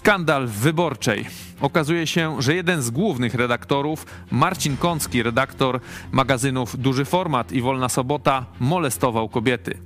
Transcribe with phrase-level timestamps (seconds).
[0.00, 1.26] Skandal w wyborczej.
[1.60, 5.80] Okazuje się, że jeden z głównych redaktorów, Marcin Kącki, redaktor
[6.12, 9.78] magazynów Duży Format i Wolna Sobota, molestował kobiety.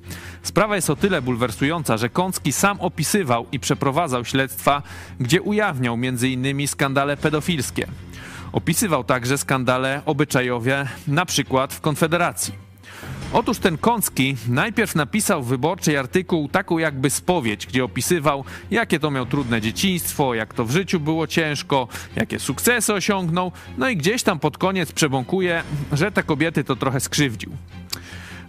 [0.42, 4.82] Sprawa jest o tyle bulwersująca, że Kącki sam opisywał i przeprowadzał śledztwa,
[5.20, 6.68] gdzie ujawniał m.in.
[6.68, 7.86] skandale pedofilskie.
[8.52, 12.63] Opisywał także skandale obyczajowe, na przykład w Konfederacji.
[13.34, 19.10] Otóż ten Kącki najpierw napisał w wyborczej artykuł taką jakby spowiedź, gdzie opisywał, jakie to
[19.10, 24.22] miał trudne dzieciństwo, jak to w życiu było ciężko, jakie sukcesy osiągnął, no i gdzieś
[24.22, 27.52] tam pod koniec przebąkuje, że te kobiety to trochę skrzywdził.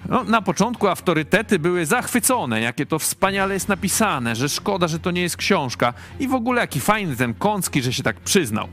[0.10, 5.12] No, na początku autorytety były zachwycone, jakie to wspaniale jest napisane, że szkoda, że to
[5.12, 8.68] nie jest książka i w ogóle jaki fajny ten Kącki, że się tak przyznał.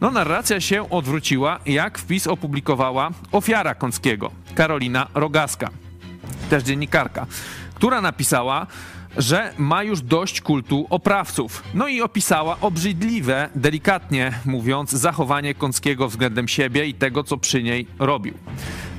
[0.00, 5.70] No, narracja się odwróciła, jak wpis opublikowała ofiara Kąckiego, Karolina Rogaska,
[6.50, 7.26] też dziennikarka,
[7.74, 8.66] która napisała,
[9.16, 11.62] że ma już dość kultu oprawców.
[11.74, 17.86] No i opisała obrzydliwe, delikatnie mówiąc, zachowanie Kąckiego względem siebie i tego, co przy niej
[17.98, 18.34] robił.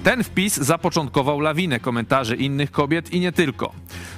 [0.04, 3.72] Ten wpis zapoczątkował lawinę komentarzy innych kobiet i nie tylko.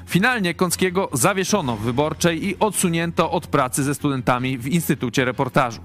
[0.07, 5.81] Finalnie Kąckiego zawieszono w wyborczej i odsunięto od pracy ze studentami w Instytucie Reportażu.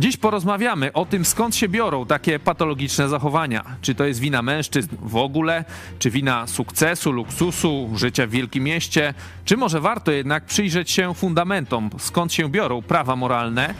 [0.00, 3.64] Dziś porozmawiamy o tym, skąd się biorą takie patologiczne zachowania.
[3.82, 5.64] Czy to jest wina mężczyzn w ogóle,
[5.98, 11.90] czy wina sukcesu, luksusu, życia w wielkim mieście, czy może warto jednak przyjrzeć się fundamentom,
[11.98, 13.74] skąd się biorą prawa moralne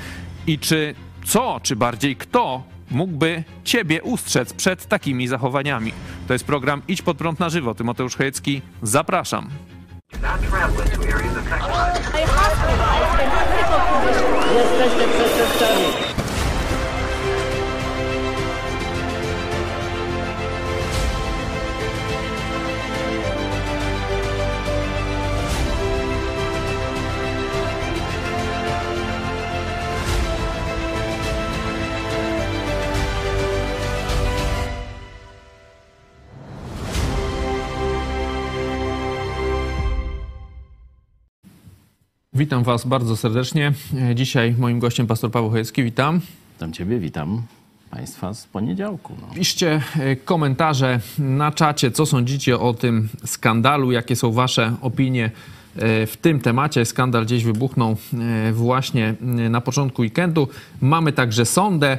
[0.47, 5.93] i czy co, czy bardziej kto mógłby ciebie ustrzec przed takimi zachowaniami.
[6.27, 7.75] To jest program Idź pod prąd na żywo.
[7.75, 9.49] Tymoteusz Chojecki, zapraszam.
[10.23, 12.25] Not traveling to areas affected by...
[14.55, 16.14] Jesteście przeczyszczeni!
[42.37, 43.73] Witam Was bardzo serdecznie.
[44.15, 45.85] Dzisiaj moim gościem pastor Paweł Chojecki.
[45.85, 46.21] Witam.
[46.55, 47.43] Witam Ciebie, witam
[47.91, 49.15] Państwa z poniedziałku.
[49.21, 49.35] No.
[49.35, 55.31] Piszcie e, komentarze na czacie, co sądzicie o tym skandalu, jakie są Wasze opinie
[55.77, 56.85] e, w tym temacie.
[56.85, 57.97] Skandal gdzieś wybuchnął
[58.49, 59.15] e, właśnie
[59.51, 60.49] na początku weekendu.
[60.81, 61.99] Mamy także sondę,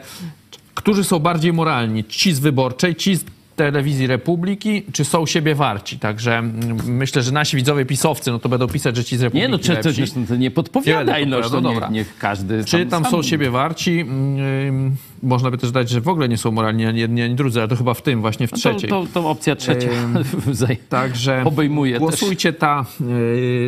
[0.73, 2.03] którzy są bardziej moralni.
[2.03, 5.99] Ci z wyborczej, ci z telewizji Republiki, czy są siebie warci.
[5.99, 9.47] Także mm, myślę, że nasi widzowie pisowcy, no to będą pisać, że ci z Republiki
[9.47, 10.11] Nie, no czy, lepsi.
[10.11, 11.89] to, to nie podpowiadaj, no, podpowiada, to no niech, dobra.
[11.89, 13.99] niech każdy Czy tam sam są siebie warci?
[13.99, 17.59] Ym, Można by też dać, że w ogóle nie są moralni ani jedni, ani drudzy,
[17.59, 18.89] ale to chyba w tym, właśnie w trzeciej.
[18.89, 19.89] To, to, opcja trzecia
[20.51, 22.85] zaj- Także obejmuje głosujcie, ta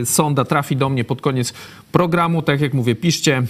[0.01, 1.53] y, sonda trafi do mnie pod koniec
[1.91, 2.41] programu.
[2.41, 3.43] Tak jak mówię, piszcie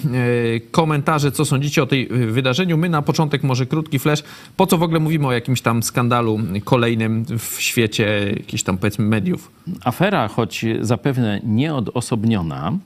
[0.56, 2.78] y, komentarze, co sądzicie o tej y, wydarzeniu.
[2.78, 4.24] My na początek może krótki flash.
[4.58, 9.06] Po co w ogóle mówimy o jakimś tam skandalu kolejnym w świecie jakichś tam powiedzmy
[9.06, 9.52] mediów?
[9.84, 12.78] Afera, choć zapewne nieodosobniona, e,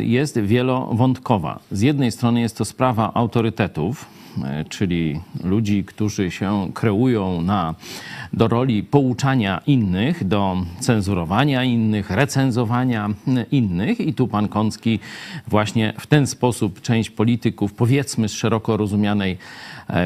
[0.00, 1.58] jest wielowątkowa.
[1.70, 4.06] Z jednej strony jest to sprawa autorytetów,
[4.44, 7.74] e, czyli ludzi, którzy się kreują na,
[8.32, 13.10] do roli pouczania innych, do cenzurowania innych, recenzowania
[13.50, 14.00] innych.
[14.00, 14.98] I tu pan Kącki
[15.48, 19.36] właśnie w ten sposób część polityków, powiedzmy z szeroko rozumianej e,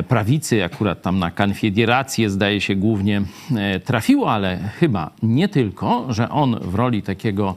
[0.08, 3.22] prawicy, akurat tam na konfederację zdaje się głównie
[3.56, 7.54] e, trafiło, ale chyba nie tylko, że on w roli takiego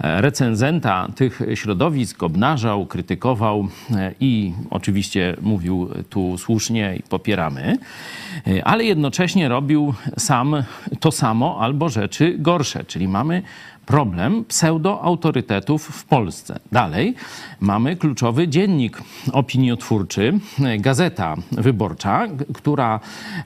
[0.00, 7.78] e, recenzenta tych środowisk obnażał, krytykował e, i oczywiście mówił tu słusznie i popieramy,
[8.46, 10.62] e, ale jednocześnie robił sam
[11.00, 13.42] to samo albo rzeczy gorsze, czyli mamy
[13.90, 16.60] problem pseudoautorytetów w Polsce.
[16.72, 17.14] Dalej
[17.60, 19.02] mamy kluczowy dziennik
[19.32, 23.00] opiniotwórczy, e, Gazeta Wyborcza, która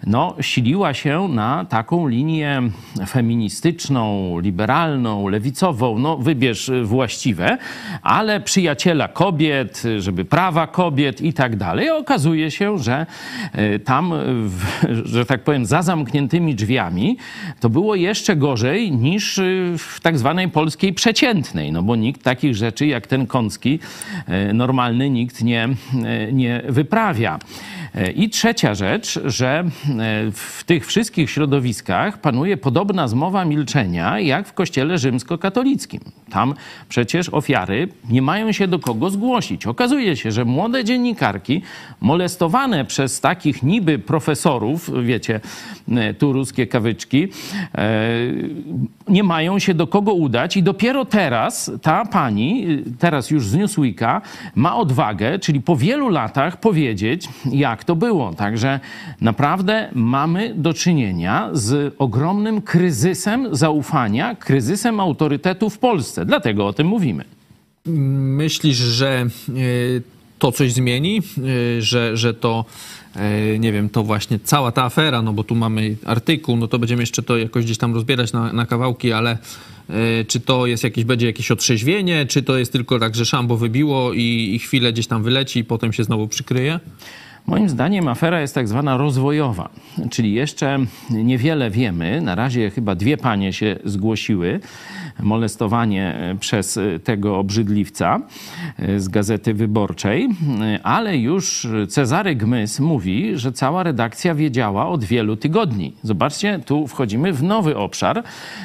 [0.06, 2.62] no, siliła się na taką linię
[3.06, 7.58] feministyczną, liberalną, lewicową, no wybierz e, właściwe,
[8.02, 11.90] ale przyjaciela kobiet, e, żeby prawa kobiet i tak dalej.
[11.90, 13.06] Okazuje się, że
[13.84, 14.12] tam,
[15.14, 17.16] że tak powiem, za zamkniętymi drzwiami
[17.60, 19.40] to było jeszcze gorzej niż
[19.78, 23.78] w tak zwanej polskiej przeciętnej, no bo nikt takich rzeczy jak ten Kącki
[24.26, 25.68] e, normalny nikt nie,
[26.04, 27.38] e, nie wyprawia.
[27.94, 29.64] E, I trzecia rzecz, że
[30.32, 36.00] w tych wszystkich środowiskach panuje podobna zmowa milczenia jak w kościele rzymskokatolickim.
[36.30, 36.54] Tam
[36.88, 39.66] przecież ofiary nie mają się do kogo zgłosić.
[39.66, 41.62] Okazuje się, że młode dziennikarki
[42.00, 45.40] molestowane przez takich niby profesorów, wiecie,
[46.18, 47.28] tu ruskie kawyczki,
[49.08, 52.66] nie mają się do kogo udać i dopiero teraz ta pani,
[52.98, 54.22] teraz już z Newsweeka,
[54.54, 58.34] ma odwagę, czyli po wielu latach powiedzieć, jak to było.
[58.34, 58.80] Także
[59.20, 66.24] naprawdę mamy do czynienia z ogromnym kryzysem zaufania, kryzysem autorytetu w Polsce.
[66.24, 67.24] Dlatego o tym mówimy.
[67.86, 69.52] Myślisz, że e,
[70.38, 71.18] to coś zmieni,
[71.78, 72.64] e, że, że to
[73.58, 77.02] nie wiem, to właśnie cała ta afera, no bo tu mamy artykuł, no to będziemy
[77.02, 79.38] jeszcze to jakoś gdzieś tam rozbierać na, na kawałki, ale
[80.28, 84.12] czy to jest jakieś, będzie jakieś otrzeźwienie, czy to jest tylko tak, że szambo wybiło
[84.12, 86.80] i, i chwilę gdzieś tam wyleci i potem się znowu przykryje?
[87.46, 89.68] Moim zdaniem afera jest tak zwana rozwojowa,
[90.10, 90.78] czyli jeszcze
[91.10, 92.20] niewiele wiemy.
[92.20, 94.60] Na razie chyba dwie panie się zgłosiły
[95.20, 98.20] molestowanie przez tego obrzydliwca
[98.96, 100.28] z Gazety Wyborczej,
[100.82, 105.94] ale już Cezary Gmys mówi, że cała redakcja wiedziała od wielu tygodni.
[106.02, 108.22] Zobaczcie, tu wchodzimy w nowy obszar,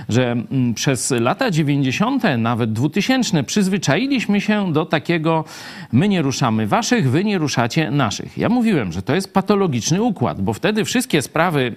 [0.10, 0.36] że
[0.76, 5.44] przez lata 90., nawet 2000 przyzwyczailiśmy się do takiego
[5.92, 8.38] my nie ruszamy waszych, wy nie ruszacie naszych.
[8.38, 11.75] Ja mówiłem, że to jest patologiczny układ, bo wtedy wszystkie sprawy,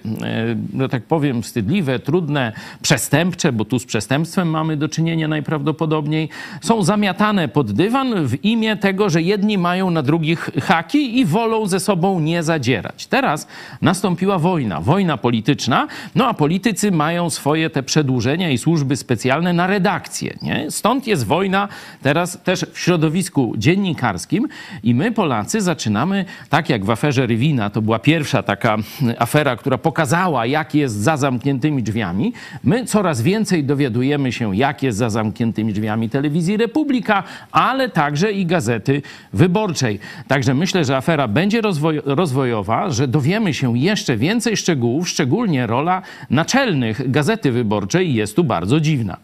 [0.77, 6.29] że tak powiem, wstydliwe, trudne, przestępcze, bo tu z przestępstwem mamy mamy do czynienia najprawdopodobniej,
[6.61, 11.67] są zamiatane pod dywan w imię tego, że jedni mają na drugich haki i wolą
[11.67, 13.07] ze sobą nie zadzierać.
[13.07, 13.47] Teraz
[13.81, 19.67] nastąpiła wojna, wojna polityczna, no a politycy mają swoje te przedłużenia i służby specjalne na
[19.67, 20.37] redakcję.
[20.41, 20.71] Nie?
[20.71, 21.67] Stąd jest wojna
[22.01, 24.47] teraz też w środowisku dziennikarskim
[24.83, 28.77] i my Polacy zaczynamy, tak jak w aferze Rywina, to była pierwsza taka
[29.19, 32.33] afera, która pokazała, jak jest za zamkniętymi drzwiami,
[32.63, 38.45] my coraz więcej dowiadujemy się, jak jest za zamkniętymi drzwiami telewizji Republika, ale także i
[38.45, 39.01] Gazety
[39.33, 39.99] Wyborczej.
[40.27, 46.01] Także myślę, że afera będzie rozwoj rozwojowa, że dowiemy się jeszcze więcej szczegółów, szczególnie rola
[46.29, 49.17] naczelnych Gazety Wyborczej jest tu bardzo dziwna.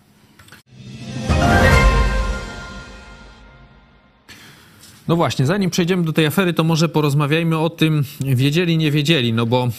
[5.10, 9.34] No właśnie, zanim przejdziemy do tej afery, to może porozmawiajmy o tym, wiedzieli, nie wiedzieli,
[9.34, 9.70] no bo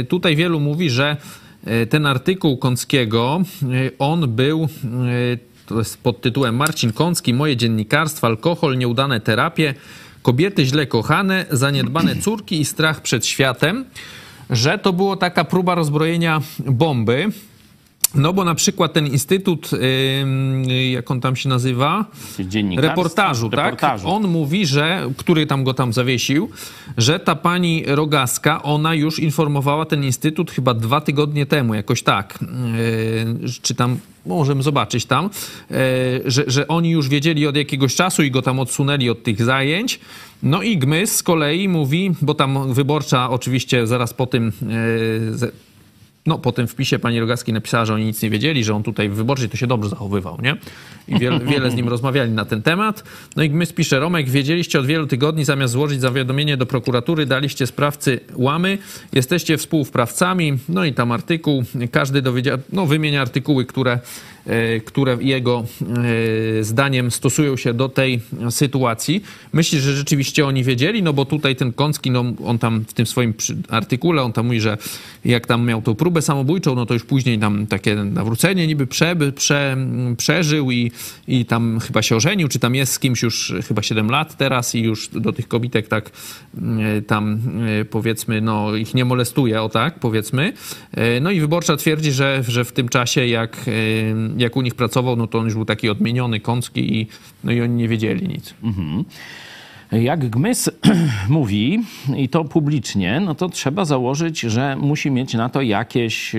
[0.00, 1.16] e, tutaj wielu mówi, że
[1.66, 3.66] E, ten artykuł Kąckiego, e,
[3.98, 4.68] on był
[5.66, 9.74] to jest pod tytułem Marcin Kącki, moje dziennikarstwo, alkohol, nieudane terapie,
[10.22, 13.84] kobiety źle kochane, zaniedbane córki i strach przed światem,
[14.50, 17.28] że to było taka próba rozbrojenia bomby.
[18.14, 19.70] No bo na przykład ten instytut,
[20.90, 22.04] jak on tam się nazywa?
[22.80, 23.64] Reportażu, tak?
[23.64, 24.08] Reportażu.
[24.08, 26.50] On mówi, że, który tam go tam zawiesił,
[26.96, 32.38] że ta pani Rogaska, ona już informowała ten instytut chyba dwa tygodnie temu, jakoś tak.
[33.62, 35.30] Czy tam, możemy zobaczyć tam,
[36.24, 40.00] że, że oni już wiedzieli od jakiegoś czasu i go tam odsunęli od tych zajęć.
[40.42, 44.52] No i Gmys z kolei mówi, bo tam wyborcza oczywiście zaraz po tym
[46.26, 49.08] no, po tym wpisie pani Rogaski napisała, że oni nic nie wiedzieli, że on tutaj
[49.08, 50.56] w wyborczej to się dobrze zachowywał, nie?
[51.08, 53.04] I wiele, wiele z nim rozmawiali na ten temat.
[53.36, 57.66] No i my spisze Romek, wiedzieliście od wielu tygodni, zamiast złożyć zawiadomienie do prokuratury, daliście
[57.66, 58.78] sprawcy łamy,
[59.12, 63.98] jesteście współsprawcami, no i tam artykuł, każdy dowiedział, no wymienia artykuły, które
[64.84, 65.64] które jego
[66.60, 68.20] e, zdaniem stosują się do tej
[68.50, 69.22] sytuacji.
[69.52, 71.02] Myślisz, że rzeczywiście oni wiedzieli?
[71.02, 73.34] No bo tutaj ten Kącki, no on tam w tym swoim
[73.68, 74.78] artykule, on tam mówi, że
[75.24, 79.16] jak tam miał tą próbę samobójczą, no to już później tam takie nawrócenie niby prze,
[79.34, 79.76] prze,
[80.16, 80.92] przeżył i,
[81.28, 84.74] i tam chyba się ożenił, czy tam jest z kimś już chyba 7 lat teraz
[84.74, 86.10] i już do tych kobitek tak
[86.56, 87.40] e, tam
[87.90, 90.52] powiedzmy, no ich nie molestuje, o tak powiedzmy.
[91.20, 93.56] No i wyborcza twierdzi, że, że w tym czasie jak
[94.36, 97.06] jak u nich pracował, no to on już był taki odmieniony, kącki i,
[97.44, 98.54] no i oni nie wiedzieli nic.
[98.62, 99.04] Mhm.
[99.92, 100.70] Jak Gmys
[101.28, 101.80] mówi,
[102.16, 106.32] i to publicznie, no to trzeba założyć, że musi mieć na to jakieś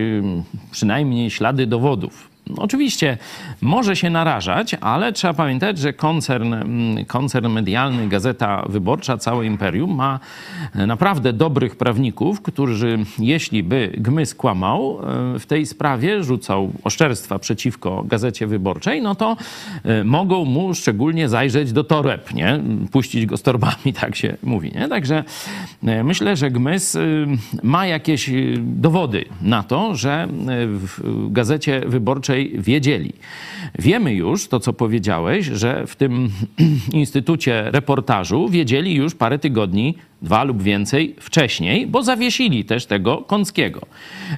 [0.71, 2.34] przynajmniej ślady dowodów.
[2.57, 3.17] Oczywiście
[3.61, 9.95] może się narażać, ale trzeba pamiętać, że koncern, mm, koncern medialny, Gazeta Wyborcza, całe imperium
[9.95, 10.19] ma
[10.75, 14.99] naprawdę dobrych prawników, którzy jeśli by Gmys kłamał
[15.35, 19.37] e, w tej sprawie, rzucał oszczerstwa przeciwko Gazecie Wyborczej, no to
[19.83, 22.59] e, mogą mu szczególnie zajrzeć do toreb, nie?
[22.91, 24.87] Puścić go z torbami, tak się mówi, nie?
[24.87, 25.23] Także
[25.83, 26.97] e, myślę, że Gmys
[27.63, 30.27] ma jakieś dowody na to, że
[30.67, 33.13] w Gazecie Wyborczej raczej wiedzieli.
[33.79, 36.29] Wiemy już, to co powiedziałeś, że w tym
[36.91, 43.81] Instytucie Reportażu wiedzieli już parę tygodni dwa lub więcej wcześniej, bo zawiesili też tego Kąckiego.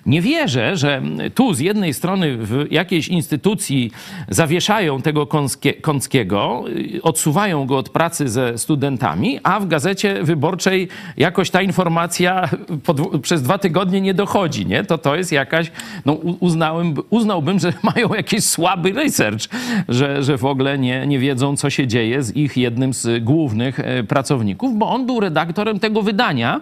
[0.06, 1.02] Nie wierzę, że
[1.36, 3.92] tu z jednej strony w jakiejś instytucji
[4.30, 5.28] zawieszają tego
[5.82, 6.64] Kąckiego,
[7.02, 12.50] odsuwają go od pracy ze studentami, a w Gazecie Wyborczej jakoś ta informacja
[13.22, 14.84] przez dwa tygodnie nie dochodzi, nie?
[14.84, 15.72] To to jest jakaś,
[16.06, 19.50] no uznałem, uznałbym, że mają jakiś słaby research,
[19.90, 23.80] że, że w ogóle nie, nie wiedzą, co się dzieje z ich jednym z głównych
[23.80, 26.62] e, pracowników, bo on był redaktorem tego wydania,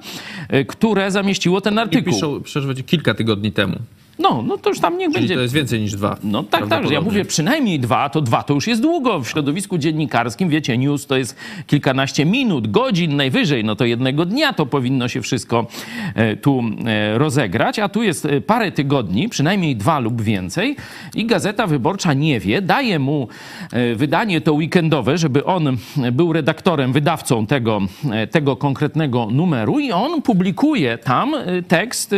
[0.49, 2.11] e, które zamieściło ten artykuł.
[2.11, 3.75] I piszą, przecież kilka tygodni temu.
[4.19, 5.35] No, no to już tam niech Czyli będzie.
[5.35, 6.17] to jest więcej niż dwa.
[6.23, 6.91] No tak, tak.
[6.91, 9.19] Ja mówię przynajmniej dwa, to dwa to już jest długo.
[9.19, 11.35] W środowisku dziennikarskim, wiecie, news to jest
[11.67, 13.63] kilkanaście minut, godzin najwyżej.
[13.63, 15.67] No to jednego dnia to powinno się wszystko
[16.15, 20.75] e, tu e, rozegrać, a tu jest e, parę tygodni, przynajmniej dwa lub więcej
[21.15, 23.27] i Gazeta Wyborcza nie wie, daje mu
[23.95, 25.77] wydanie to weekendowe, żeby on
[26.11, 27.81] był redaktorem, wydawcą tego,
[28.31, 31.35] tego konkretnego numeru i on publikuje tam
[31.67, 32.15] tekst,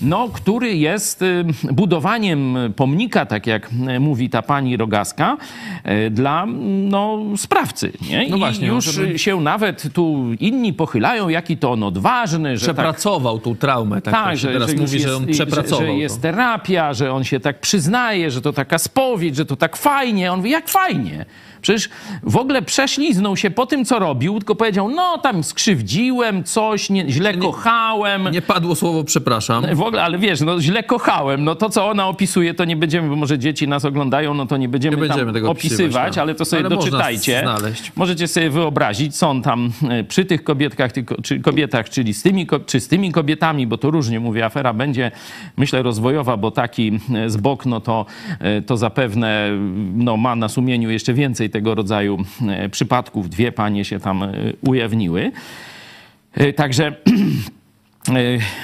[0.00, 1.24] no, który jest
[1.62, 3.70] budowaniem pomnika, tak jak
[4.00, 5.36] mówi ta pani Rogaska,
[5.84, 6.46] e, dla
[6.90, 7.92] no, sprawcy.
[8.10, 8.28] Nie?
[8.28, 9.18] No właśnie, I już żeby...
[9.18, 12.58] się nawet tu inni pochylają, jaki to on odważny.
[12.58, 13.44] Że tak- Przepracował tak...
[13.44, 14.02] tą traumę.
[14.02, 15.86] Tak, tak że, teraz że mówi, jest, że on przepracował.
[15.86, 19.56] Że, że jest terapia, że on się tak przyznaje, że to taka spowiedź, że to
[19.56, 20.32] tak fajnie.
[20.32, 21.24] On mówi, jak fajnie?
[21.62, 21.88] Przecież
[22.22, 27.10] w ogóle prześliznął się po tym, co robił, tylko powiedział, no tam skrzywdziłem coś, nie,
[27.10, 28.28] źle kochałem.
[28.30, 29.74] Nie padło słowo przepraszam.
[29.74, 31.44] W ogóle, ale wiesz, no źle kochałem.
[31.44, 34.56] No to, co ona opisuje, to nie będziemy, bo może dzieci nas oglądają, no to
[34.56, 36.22] nie będziemy, nie będziemy tego opisywać, no.
[36.22, 37.44] ale to sobie ale doczytajcie.
[37.96, 40.90] Możecie sobie wyobrazić, są tam e, przy tych kobietkach,
[41.22, 45.10] czy kobietach, czyli z tymi, czy z tymi kobietami, bo to różnie mówię, afera będzie,
[45.56, 48.06] myślę, rozwojowa, bo taki e, z bok, no to,
[48.40, 49.50] e, to zapewne
[49.94, 52.18] no, ma na sumieniu jeszcze więcej tego rodzaju
[52.48, 53.30] e, przypadków.
[53.30, 54.32] Dwie panie się tam e,
[54.66, 55.32] ujawniły.
[56.34, 56.92] E, także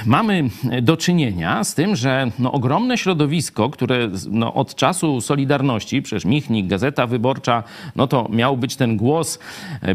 [0.07, 0.51] mamy
[0.83, 6.67] do czynienia z tym, że no, ogromne środowisko, które no, od czasu Solidarności, przecież Michnik,
[6.67, 7.63] Gazeta Wyborcza,
[7.97, 9.39] no to miał być ten głos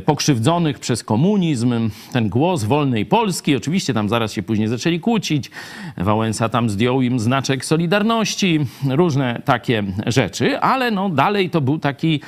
[0.05, 3.55] pokrzywdzonych przez komunizm, ten głos wolnej Polski.
[3.55, 5.51] Oczywiście tam zaraz się później zaczęli kłócić.
[5.97, 8.59] Wałęsa tam zdjął im znaczek Solidarności,
[8.89, 12.19] różne takie rzeczy, ale no, dalej to był taki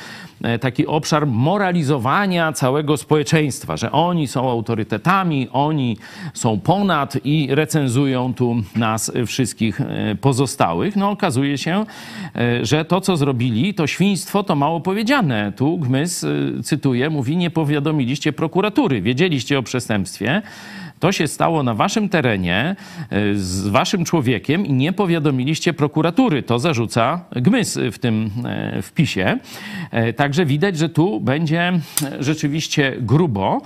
[0.61, 5.97] taki obszar moralizowania całego społeczeństwa, że oni są autorytetami, oni
[6.33, 10.95] są ponad i recenzują tu nas wszystkich e, pozostałych.
[10.95, 11.85] No okazuje się,
[12.35, 15.51] e, że to, co zrobili, to świństwo, to mało powiedziane.
[15.55, 16.25] Tu Gmys,
[16.63, 20.41] cytuję, mówi, nie powiadomiliście prokuratury, wiedzieliście o przestępstwie,
[21.05, 22.75] to się stało na waszym terenie
[23.09, 26.43] e, z waszym człowiekiem i nie powiadomiliście prokuratury.
[26.43, 29.37] To zarzuca Gmys w tym e, wpisie.
[29.91, 31.73] E, także widać, że tu będzie
[32.19, 33.61] rzeczywiście grubo,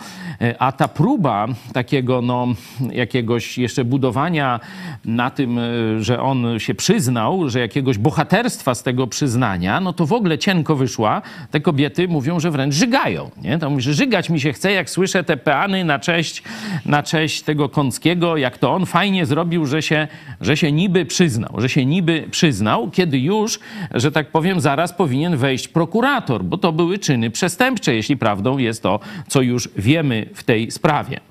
[0.60, 2.48] a ta próba takiego no,
[2.92, 4.60] jakiegoś jeszcze budowania
[5.06, 5.60] na tym,
[6.00, 10.76] że on się przyznał, że jakiegoś bohaterstwa z tego przyznania, no to w ogóle cienko
[10.76, 11.22] wyszła.
[11.52, 13.32] Te kobiety mówią, że wręcz żygają.
[13.42, 13.58] Nie?
[13.58, 16.44] To mówi, że żygać mi się chce, jak słyszę te peany na cześć,
[16.86, 20.08] na cześć cześć tego Kąckiego, jak to on fajnie zrobił, że się,
[20.42, 23.60] że się niby przyznał, że się niby przyznał, kiedy już,
[23.94, 28.84] że tak powiem, zaraz powinien wejść prokurator, bo to były czyny przestępcze, jeśli prawdą jest
[28.84, 31.29] to, co już wiemy w tej sprawie.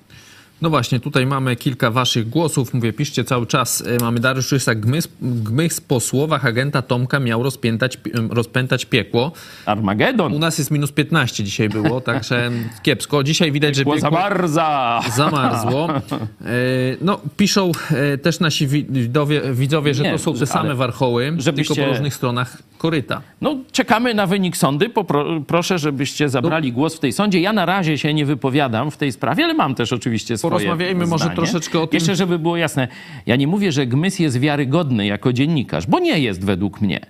[0.62, 2.75] No właśnie, tutaj mamy kilka waszych głosów.
[2.75, 3.85] Mówię, piszcie cały czas.
[3.87, 4.75] E, mamy Dariusz Rysa.
[4.75, 7.99] Gmys, Gmys po słowach agenta Tomka miał rozpętać,
[8.31, 9.33] rozpętać piekło.
[9.67, 10.35] Armagedon.
[10.35, 12.50] U nas jest minus 15 dzisiaj było, także
[12.83, 13.25] kiepsko.
[13.25, 15.00] Dzisiaj widać, piekło że piekło zamarza.
[15.17, 15.88] zamarzło.
[16.45, 16.50] E,
[17.00, 21.75] no, piszą e, też nasi widzowie, widzowie że Nie, to są te same warchoły, żebyście...
[21.75, 23.23] tylko po różnych stronach koryta.
[23.41, 24.88] No, czekamy na wynik sądy.
[24.88, 26.75] Popro, proszę, żebyście zabrali no.
[26.75, 27.41] głos w tej sądzie.
[27.41, 31.07] Ja na razie się nie wypowiadam w tej sprawie, ale mam też oczywiście swoje porozmawiajmy
[31.07, 31.11] zdanie.
[31.11, 31.97] może troszeczkę o tym.
[31.97, 32.88] Jeszcze, żeby było jasne,
[33.26, 37.00] ja nie mówię, że Gmys jest wiarygodny jako dziennikarz, bo nie jest według mnie.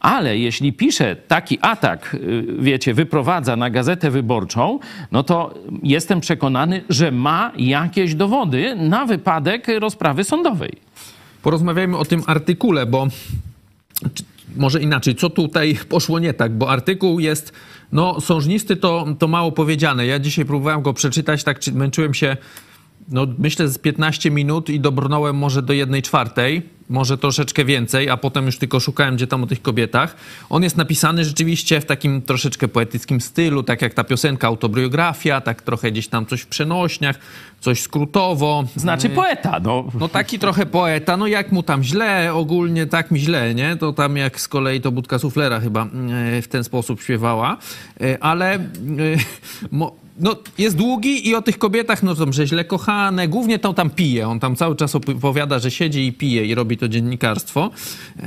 [0.00, 4.78] Ale jeśli pisze taki atak, y, wiecie, wyprowadza na gazetę wyborczą,
[5.12, 10.72] no to jestem przekonany, że ma jakieś dowody na wypadek rozprawy sądowej.
[11.42, 13.06] Porozmawiajmy o tym artykule, bo
[14.56, 17.52] może inaczej, co tutaj poszło nie tak, bo artykuł jest,
[17.92, 20.06] no sążnisty to, to mało powiedziane.
[20.06, 22.36] Ja dzisiaj próbowałem go przeczytać, tak męczyłem się
[23.10, 28.16] no myślę z 15 minut i dobrnąłem może do jednej czwartej, może troszeczkę więcej, a
[28.16, 30.16] potem już tylko szukałem gdzie tam o tych kobietach.
[30.50, 35.62] On jest napisany rzeczywiście w takim troszeczkę poetyckim stylu, tak jak ta piosenka autobiografia, tak
[35.62, 37.18] trochę gdzieś tam coś w przenośniach,
[37.60, 38.64] coś skrótowo.
[38.76, 39.84] Znaczy y, poeta, no.
[40.00, 43.76] No taki trochę poeta, no jak mu tam źle, ogólnie tak mi źle, nie?
[43.76, 45.86] To tam jak z kolei to Budka Suflera chyba
[46.38, 47.56] y, w ten sposób śpiewała,
[48.02, 48.58] y, ale...
[49.70, 53.72] Mo no, jest długi i o tych kobietach, no to że źle kochane, głównie to
[53.74, 54.28] tam pije.
[54.28, 57.70] On tam cały czas opowiada, że siedzi i pije i robi to dziennikarstwo.
[58.22, 58.26] E,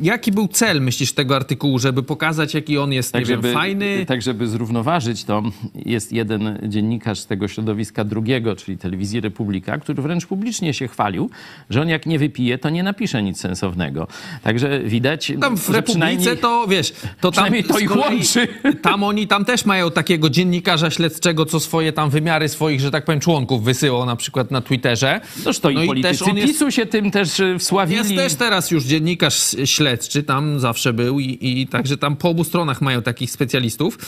[0.00, 3.54] jaki był cel, myślisz, tego artykułu, żeby pokazać, jaki on jest, Tak nie żeby, wiem,
[3.54, 4.06] fajny?
[4.06, 5.42] tak, żeby zrównoważyć, to
[5.86, 11.30] jest jeden dziennikarz z tego środowiska drugiego, czyli telewizji Republika, który wręcz publicznie się chwalił,
[11.70, 14.06] że on jak nie wypije, to nie napisze nic sensownego.
[14.42, 18.48] Także widać, Tam w Republice to, wiesz, to tam to ich kolei- łączy.
[18.82, 21.03] Tam oni tam też mają takiego dziennikarza śledczego,
[21.46, 25.20] co swoje tam wymiary swoich, że tak powiem, członków wysyłał na przykład na Twitterze.
[25.44, 27.98] Noż to No i i politycy też on jest- PiSu się tym też wsławili.
[27.98, 32.44] Jest też teraz już dziennikarz śledczy, tam zawsze był i, i także tam po obu
[32.44, 33.98] stronach mają takich specjalistów.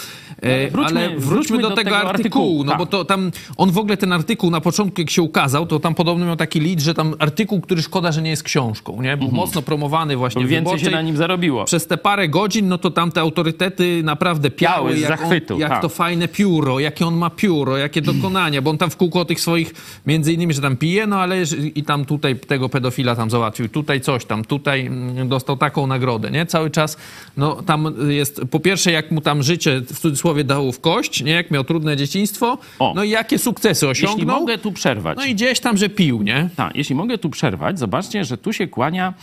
[0.43, 2.79] E, wróćmy- ale wróćmy, wróćmy do, do tego, artykułu, artykułu, no tak.
[2.79, 5.95] bo to tam, on w ogóle ten artykuł na początku jak się ukazał, to tam
[5.95, 9.17] podobno miał taki lead, że tam artykuł, który szkoda, że nie jest książką, nie?
[9.17, 11.65] Był mocno promowany właśnie Bo więcej się na nim zarobiło.
[11.65, 15.55] Przez te parę godzin, no to tam te autorytety naprawdę piały, Piały z jak, zachwytu,
[15.55, 15.83] on, jak tak.
[15.83, 19.41] to fajne pióro, jakie on ma pióro, jakie dokonania, bo on tam w kółko tych
[19.41, 19.75] swoich,
[20.07, 21.43] między innymi, że tam pije, no ale
[21.75, 26.31] i tam tutaj tego pedofila tam załatwił, tutaj coś tam, tutaj mm, dostał taką nagrodę,
[26.31, 26.47] nie?
[26.47, 26.97] Cały czas,
[27.37, 31.33] no tam jest, po pierwsze, jak mu tam życie w cudzysłowie dało w kość, nie?
[31.33, 32.93] Jak miał trudne dzieciństwo, O.
[32.97, 34.41] no i jakie sukcesy Jeśli osiągnął.
[34.41, 35.19] mogę tu przerwać.
[35.19, 36.49] No i gdzieś tam, że pił, nie?
[36.57, 39.15] Tak, jeśli mogę tu przerwać, zobaczcie, że tu się kłania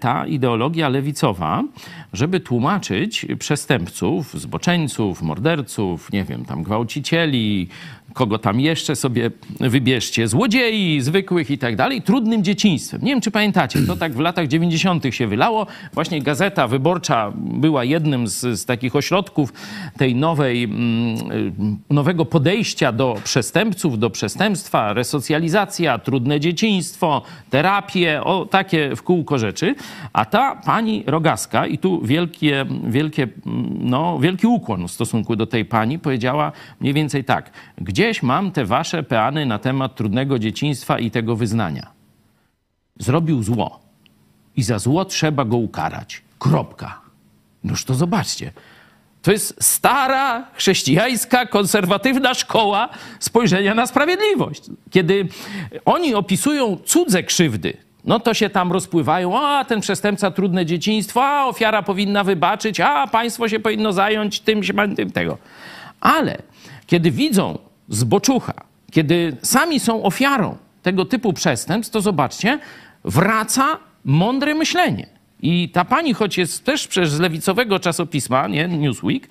[0.00, 1.64] ta ideologia lewicowa,
[2.12, 7.68] żeby tłumaczyć przestępców, zboczeńców, morderców, nie wiem, tam gwałcicieli,
[8.16, 9.30] kogo tam jeszcze sobie
[9.60, 13.00] wybierzcie, złodziei zwykłych i tak dalej, trudnym dzieciństwem.
[13.02, 15.04] Nie wiem, czy pamiętacie, to tak w latach 90.
[15.10, 15.66] się wylało.
[15.92, 19.52] Właśnie Gazeta Wyborcza była jednym z, z takich ośrodków
[19.98, 28.46] tej nowej, mm, y, nowego podejścia do przestępców, do przestępstwa, resocjalizacja, trudne dzieciństwo, terapie, o
[28.46, 29.74] takie w kółko rzeczy.
[30.12, 35.46] A ta pani Rogaska, i tu wielkie, wielkie, mm, no, wielki ukłon w stosunku do
[35.46, 37.50] tej pani, powiedziała mniej więcej tak.
[38.06, 41.90] Gdzieś mam te wasze peany na temat trudnego dzieciństwa i tego wyznania.
[42.98, 43.80] Zrobił zło.
[44.56, 46.22] I za zło trzeba go ukarać.
[46.38, 47.00] Kropka.
[47.64, 48.52] Noż to zobaczcie.
[49.22, 54.62] To jest stara, chrześcijańska, konserwatywna szkoła spojrzenia na sprawiedliwość.
[54.90, 55.28] Kiedy
[55.84, 61.46] oni opisują cudze krzywdy, no to się tam rozpływają, a ten przestępca trudne dzieciństwo, a
[61.46, 65.38] ofiara powinna wybaczyć, a państwo się powinno zająć tym, tym, tym tego.
[66.00, 66.38] Ale
[66.86, 68.54] kiedy widzą zboczucha,
[68.90, 72.58] kiedy sami są ofiarą tego typu przestępstw, to zobaczcie,
[73.04, 75.15] wraca mądre myślenie.
[75.42, 79.28] I ta pani, choć jest też przecież z lewicowego czasopisma, nie, Newsweek,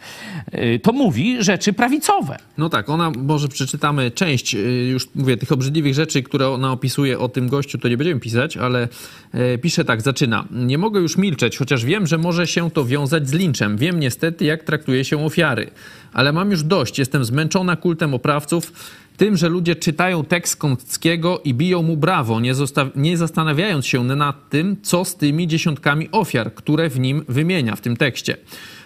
[0.54, 2.38] y, to mówi rzeczy prawicowe.
[2.58, 7.20] No tak, ona, może przeczytamy część, y, już mówię, tych obrzydliwych rzeczy, które ona opisuje
[7.20, 8.88] o tym gościu, to nie będziemy pisać, ale
[9.34, 10.46] e, pisze tak, zaczyna.
[10.52, 13.78] Nie mogę już milczeć, chociaż wiem, że może się to wiązać z linczem.
[13.78, 15.72] Wiem niestety, jak traktuje się ofiary.
[16.14, 18.72] Ale mam już dość, jestem zmęczona kultem oprawców,
[19.18, 22.54] tym, że ludzie czytają tekst Kąckiego i biją mu brawo, nie,
[22.96, 27.82] nie zastanawiając się nad tym, co z tymi dziesiątkami ofiar, które w nim wymienia w
[27.82, 28.38] tym tekście.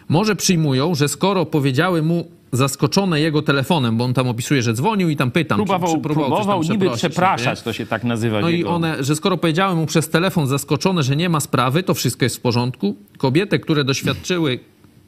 [0.09, 5.09] Może przyjmują, że skoro powiedziały mu zaskoczone jego telefonem, bo on tam opisuje, że dzwonił
[5.09, 7.63] i tam pytam, Próbował, czy, próbował próbował niby przepraszać, nie?
[7.63, 8.41] to się tak nazywa.
[8.41, 11.83] No i jego- one, że skoro powiedziałem mu przez telefon zaskoczone, że nie ma sprawy,
[11.83, 12.95] to wszystko jest w porządku.
[13.17, 14.59] Kobiety, które doświadczyły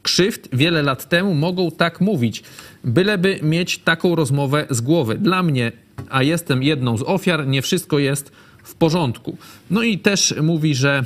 [0.02, 2.42] krzywd wiele lat temu, mogą tak mówić,
[2.84, 5.18] byleby mieć taką rozmowę z głowy.
[5.18, 5.72] Dla mnie,
[6.10, 9.36] a jestem jedną z ofiar, nie wszystko jest w porządku.
[9.70, 11.04] No i też mówi, że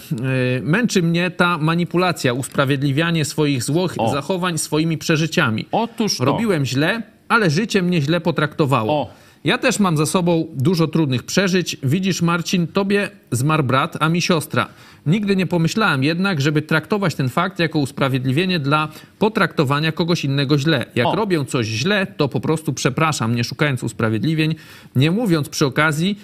[0.59, 4.11] y, męczy mnie ta manipulacja, usprawiedliwianie swoich złych O.
[4.13, 5.67] zachowań swoimi przeżyciami.
[5.73, 6.25] Otóż to.
[6.25, 8.93] Robiłem źle, ale życie mnie źle potraktowało.
[8.93, 9.11] O.
[9.45, 11.77] Ja też mam za sobą dużo trudnych przeżyć.
[11.83, 14.69] Widzisz, Marcin, tobie zmarł brat, a mi siostra.
[15.07, 20.87] Nigdy nie pomyślałem jednak, żeby traktować ten fakt jako usprawiedliwienie dla potraktowania kogoś innego źle.
[20.95, 21.17] Jak O.
[21.17, 24.55] robię coś źle, to po prostu przepraszam, nie szukając usprawiedliwień,
[24.97, 26.19] nie mówiąc przy okazji,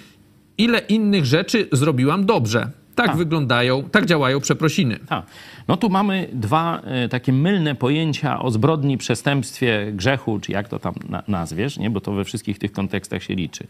[0.57, 2.71] ile innych rzeczy zrobiłam dobrze.
[2.95, 3.13] Tak A.
[3.13, 4.99] wyglądają, tak działają przeprosiny.
[5.09, 5.25] Tak.
[5.67, 10.79] No tu mamy dwa e, takie mylne pojęcia o zbrodni, przestępstwie, grzechu, czy jak to
[10.79, 11.89] tam na, nazwiesz, nie?
[11.89, 13.67] bo to we wszystkich tych kontekstach się liczy.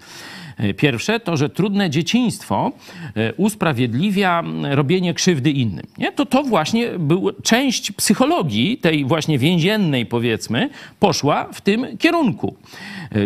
[0.58, 2.72] E, Pierwsze to, że trudne dzieciństwo
[3.16, 5.86] e, usprawiedliwia robienie krzywdy innym.
[5.98, 6.12] Nie?
[6.12, 12.56] To to właśnie był, część psychologii, tej właśnie więziennej powiedzmy, poszła w tym kierunku.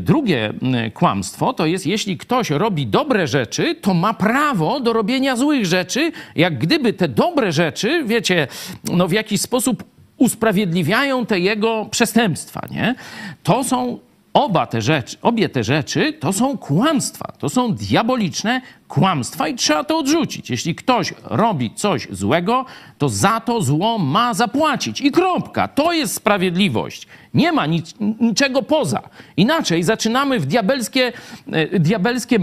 [0.01, 0.53] Drugie
[0.93, 6.11] kłamstwo to jest, jeśli ktoś robi dobre rzeczy, to ma prawo do robienia złych rzeczy,
[6.35, 8.47] jak gdyby te dobre rzeczy, wiecie,
[8.83, 9.83] no w jakiś sposób
[10.17, 12.95] usprawiedliwiają te jego przestępstwa, nie?
[13.43, 13.99] To są
[14.33, 19.83] oba te rzeczy, obie te rzeczy to są kłamstwa, to są diaboliczne kłamstwa i trzeba
[19.83, 20.49] to odrzucić.
[20.49, 22.65] Jeśli ktoś robi coś złego,
[22.97, 25.01] to za to zło ma zapłacić.
[25.01, 25.67] I kropka.
[25.67, 27.07] To jest sprawiedliwość.
[27.37, 29.01] Nie ma nic, niczego poza.
[29.37, 31.13] Inaczej zaczynamy w diabelskie,
[31.51, 32.39] e, diabelskie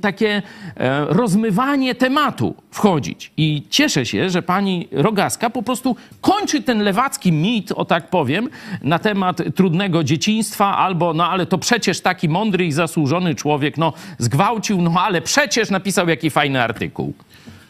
[0.00, 0.42] takie
[0.76, 3.32] e, rozmywanie tematu wchodzić.
[3.36, 8.48] I cieszę się, że pani Rogaska po prostu kończy ten lewacki mit, o tak powiem,
[8.82, 13.92] na temat trudnego dzieciństwa albo, no ale to przecież taki mądry i zasłużony człowiek, no
[14.18, 17.14] zgwałcił, no ale przecież napisał jaki fajny artykuł.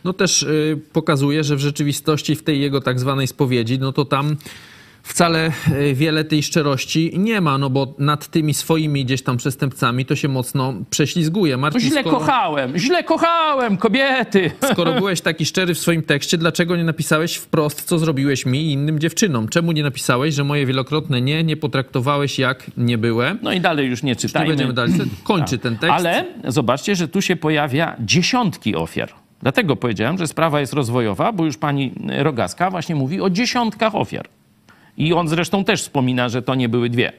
[0.05, 4.05] No też y, pokazuje, że w rzeczywistości w tej jego tak zwanej spowiedzi, no to
[4.05, 4.37] tam
[5.03, 10.05] wcale y, wiele tej szczerości nie ma, no bo nad tymi swoimi gdzieś tam przestępcami
[10.05, 11.57] to się mocno prześlizguje.
[11.57, 14.51] Marcin, Źle skoro, kochałem, źle kochałem kobiety.
[14.73, 18.73] skoro byłeś taki szczery w swoim tekście, dlaczego nie napisałeś wprost, co zrobiłeś mi i
[18.73, 19.49] innym dziewczynom?
[19.49, 23.39] Czemu nie napisałeś, że moje wielokrotne nie, nie potraktowałeś jak nie byłem?
[23.43, 24.49] No i dalej już nie Nie czytajmy.
[24.49, 24.95] będziemy dalej.
[25.25, 25.97] Kończy ten tekst.
[25.97, 29.13] Ale zobaczcie, że tu się pojawia dziesiątki ofiar.
[29.43, 34.29] Dlatego powiedziałem, że sprawa jest rozwojowa, bo już pani Rogaska właśnie mówi o dziesiątkach ofiar.
[34.99, 37.13] I on zresztą też wspomina, że to nie były dwie.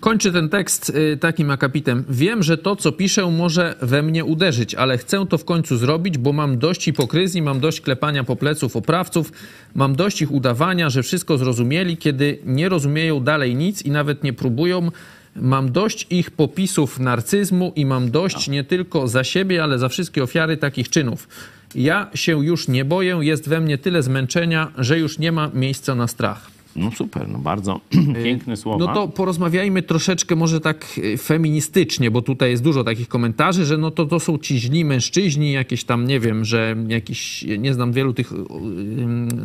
[0.00, 2.04] Kończy ten tekst y, takim akapitem.
[2.08, 6.18] Wiem, że to, co piszę, może we mnie uderzyć, ale chcę to w końcu zrobić,
[6.18, 9.32] bo mam dość hipokryzji, mam dość klepania po pleców oprawców,
[9.74, 14.32] mam dość ich udawania, że wszystko zrozumieli, kiedy nie rozumieją dalej nic i nawet nie
[14.32, 14.90] próbują.
[15.36, 20.22] Mam dość ich popisów narcyzmu i mam dość nie tylko za siebie, ale za wszystkie
[20.22, 21.28] ofiary takich czynów.
[21.74, 25.94] Ja się już nie boję, jest we mnie tyle zmęczenia, że już nie ma miejsca
[25.94, 26.51] na strach.
[26.76, 27.80] No super, no bardzo
[28.24, 28.86] piękne słowa.
[28.86, 33.78] No to porozmawiajmy troszeczkę może tak y, feministycznie, bo tutaj jest dużo takich komentarzy, że
[33.78, 37.92] no to, to są ci źli mężczyźni, jakieś tam, nie wiem, że jakiś, nie znam
[37.92, 38.38] wielu tych y, y,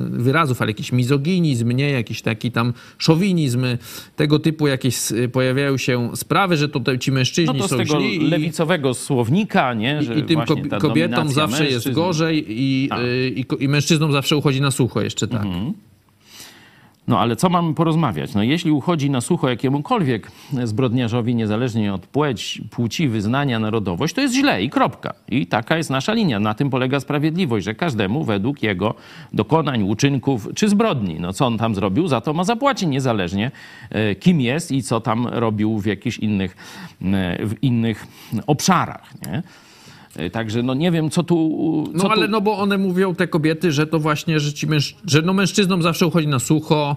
[0.09, 3.65] wyrazów, ale jakiś mizoginizm, nie, jakiś taki tam szowinizm,
[4.15, 7.77] tego typu jakieś y, pojawiają się sprawy, że to ci no mężczyźni to z są
[7.77, 10.03] tego źli i, lewicowego słownika, nie?
[10.03, 10.39] Że i tym
[10.79, 11.95] kobietom zawsze jest mężczyzn.
[11.95, 15.43] gorzej i, y, i, i mężczyznom zawsze uchodzi na sucho jeszcze tak.
[17.07, 18.33] No ale co mamy porozmawiać?
[18.33, 20.31] No jeśli uchodzi na sucho jakiemukolwiek
[20.63, 25.13] zbrodniarzowi, niezależnie od płeć, płci, wyznania, narodowość, to jest źle i kropka.
[25.29, 26.39] I taka jest nasza linia.
[26.39, 28.93] Na tym polega sprawiedliwość, że każdemu według jego
[29.33, 31.19] dokonań, uczynków czy zbrodni.
[31.19, 33.51] No co on tam zrobił, za to ma zapłacić, niezależnie
[33.89, 36.55] e, kim jest i co tam robił w jakichś innych,
[37.01, 38.07] e, w innych
[38.47, 39.43] obszarach, nie?
[40.17, 41.35] E, Także no nie wiem, co tu...
[41.97, 42.31] Co No ale tu...
[42.31, 44.95] no bo one mówią, te kobiety, że to właśnie, że ci męż...
[45.05, 46.95] że no mężczyznom zawsze uchodzi na sucho,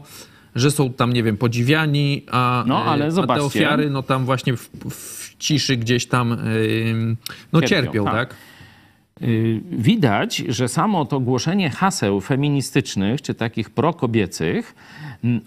[0.54, 4.24] że są tam, nie wiem, podziwiani, a, No, ale e, a te ofiary, no tam
[4.24, 7.16] właśnie w, w ciszy gdzieś tam, ym,
[7.52, 8.14] no Cierpią, cierpią, tak.
[8.14, 8.36] tak?
[9.22, 14.74] Y, Widać, że samo to głoszenie haseł feministycznych czy takich prokobiecych,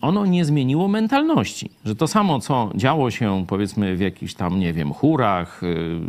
[0.01, 1.69] ono nie zmieniło mentalności.
[1.85, 5.99] Że to samo, co działo się powiedzmy w jakichś tam, nie wiem, chórach, y,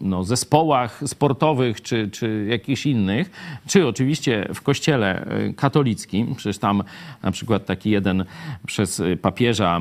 [0.00, 3.30] no, zespołach sportowych czy, czy jakichś innych,
[3.66, 6.82] czy oczywiście w kościele y, katolickim, przecież tam
[7.22, 8.24] na przykład taki jeden
[8.66, 9.80] przez y, papieża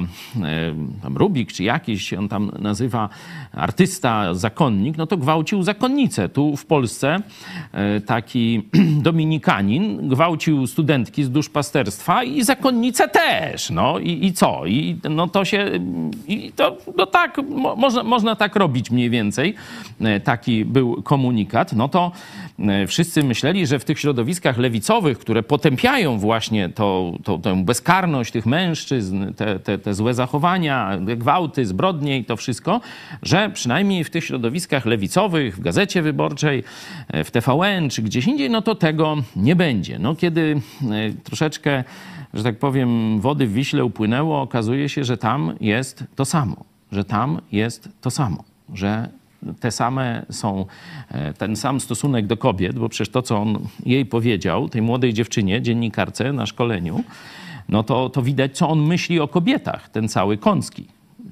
[1.15, 3.09] Rubik czy jakiś, on tam nazywa
[3.51, 6.29] artysta, zakonnik, no to gwałcił zakonnicę.
[6.29, 7.19] Tu w Polsce
[8.05, 8.61] taki
[9.07, 13.26] dominikanin gwałcił studentki z duszpasterstwa i zakonnicę też.
[13.71, 14.65] No i, i co?
[14.65, 15.65] I no to się,
[16.27, 19.55] i to no tak, mo, można, można tak robić mniej więcej.
[20.01, 21.73] E, Taki był komunikat.
[21.73, 22.11] No to
[22.59, 28.31] e, wszyscy myśleli, że w tych środowiskach lewicowych, które potępiają właśnie to, to, tę bezkarność
[28.31, 32.81] tych mężczyzn, te, te, te złe zachowania, gwałty, zbrodnie i to wszystko,
[33.23, 36.63] że przynajmniej w tych środowiskach lewicowych, w Gazecie Wyborczej,
[37.07, 39.99] e, w TVN czy gdzieś indziej, no to tego nie będzie.
[39.99, 40.61] No kiedy
[41.23, 41.83] troszeczkę,
[42.33, 46.55] że tak powiem, wody w Wiśle upłynęło, okazuje się, że tam jest to samo,
[46.91, 49.09] że tam jest to samo, że
[49.59, 50.65] te same są,
[51.11, 55.13] e, ten sam stosunek do kobiet, bo przecież to, co on jej powiedział, tej młodej
[55.13, 57.03] dziewczynie, dziennikarce na szkoleniu,
[57.69, 60.85] no to, to widać, co on myśli o kobietach, ten cały Kącki.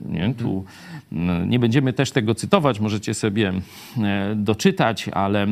[0.10, 0.34] Nie?
[0.34, 0.66] Tu
[1.12, 3.54] mm, nie będziemy też tego cytować, możecie sobie
[4.04, 5.48] e, doczytać, ale,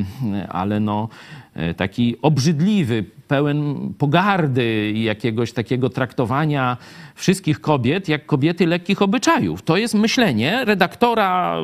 [0.50, 1.10] ale no,
[1.42, 1.43] e,
[1.78, 6.78] taki obrzydliwy, pełen pogardy i jakiegoś takiego traktowania
[7.16, 9.62] wszystkich kobiet jak kobiety lekkich obyczajów.
[9.62, 11.58] To jest myślenie redaktora,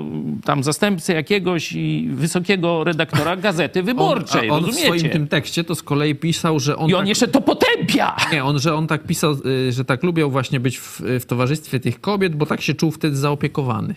[0.45, 4.99] tam zastępcy jakiegoś i wysokiego redaktora Gazety Wyborczej, on, on w rozumiecie?
[4.99, 7.10] swoim tym tekście to z kolei pisał, że on I on tak...
[7.10, 8.15] jeszcze to potępia!
[8.32, 11.80] Nie, on, że on tak pisał, y, że tak lubiał właśnie być w, w towarzystwie
[11.80, 13.95] tych kobiet, bo tak się czuł wtedy zaopiekowany.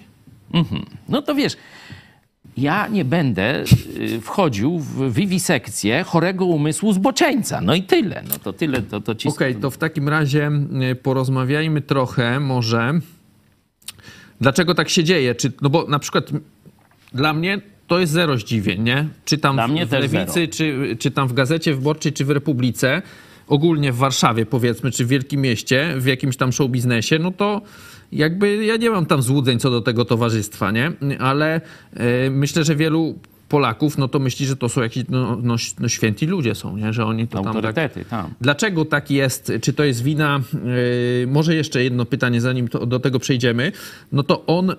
[1.08, 1.56] No to wiesz,
[2.56, 3.64] ja nie będę
[3.96, 7.60] y, wchodził w wiwisekcję chorego umysłu zboczeńca.
[7.60, 8.22] No i tyle.
[8.28, 9.28] No to tyle, to, to ci...
[9.28, 10.50] Okej, to w takim razie
[10.90, 13.00] y, porozmawiajmy trochę może
[14.40, 15.34] dlaczego tak się dzieje.
[15.34, 16.30] Czy, no bo na przykład
[17.14, 19.08] dla mnie to jest zero zdziwień, nie?
[19.54, 23.02] Dla mnie w też Lewicy, czy, czy tam w Gazecie Wyborczej, czy w Republice,
[23.46, 27.62] ogólnie w Warszawie powiedzmy, czy w wielkim mieście, w jakimś tam show biznesie, no to
[28.12, 30.92] jakby ja nie mam tam złudzeń co do tego towarzystwa, nie?
[31.18, 31.60] Ale
[31.94, 35.88] e, myślę, że wielu Polaków, no to myśli, że to są jakieś no, no, no
[35.88, 36.92] święci ludzie są, nie?
[36.92, 37.54] Że oni to tam tak...
[37.54, 38.30] Autorytety, tam.
[38.40, 39.52] Dlaczego tak jest?
[39.62, 40.40] Czy to jest wina?
[40.54, 43.72] Yy, może jeszcze jedno pytanie, zanim to, do tego przejdziemy.
[44.12, 44.72] No to on,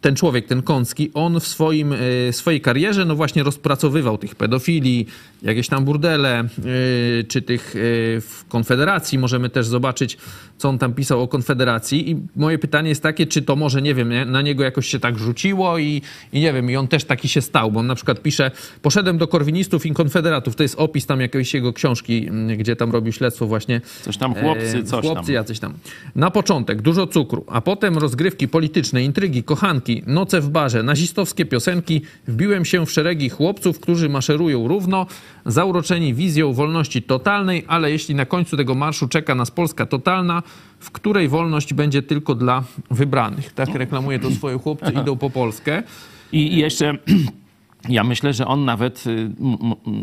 [0.00, 1.90] ten człowiek, ten Kącki, on w swoim,
[2.26, 5.06] yy, swojej karierze, no właśnie rozpracowywał tych pedofili,
[5.42, 7.80] jakieś tam burdele, yy, czy tych yy,
[8.20, 9.18] w Konfederacji.
[9.18, 10.18] Możemy też zobaczyć,
[10.60, 12.10] co on tam pisał o Konfederacji.
[12.10, 15.00] I moje pytanie jest takie, czy to może, nie wiem, nie, na niego jakoś się
[15.00, 17.94] tak rzuciło i, i nie wiem, i on też taki się stał, bo on na
[17.94, 18.50] przykład pisze,
[18.82, 20.56] poszedłem do korwinistów i konfederatów.
[20.56, 23.80] To jest opis tam jakiejś jego książki, gdzie tam robił śledztwo właśnie.
[24.02, 25.34] Coś tam chłopcy, E, coś chłopcy tam.
[25.34, 25.74] jacyś tam.
[26.16, 32.02] Na początek dużo cukru, a potem rozgrywki polityczne, intrygi, kochanki, noce w barze, nazistowskie piosenki.
[32.28, 35.06] Wbiłem się w szeregi chłopców, którzy maszerują równo,
[35.46, 40.42] zauroczeni wizją wolności totalnej, ale jeśli na końcu tego marszu czeka nas Polska totalna,
[40.78, 43.52] w której wolność będzie tylko dla wybranych.
[43.52, 45.82] Tak reklamuje to swoje chłopcy, idą po Polskę.
[46.32, 46.94] I jeszcze
[47.88, 49.30] ja myślę, że on nawet, y,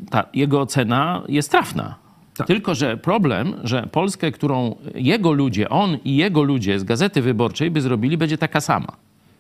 [0.10, 1.96] ta jego ocena jest trafna.
[2.38, 2.48] Tak.
[2.48, 7.72] Tylko, że problem, że Polskę, którą jego ludzie, on i jego ludzie z Gazety Wyborczej
[7.72, 8.88] by zrobili, będzie taka sama.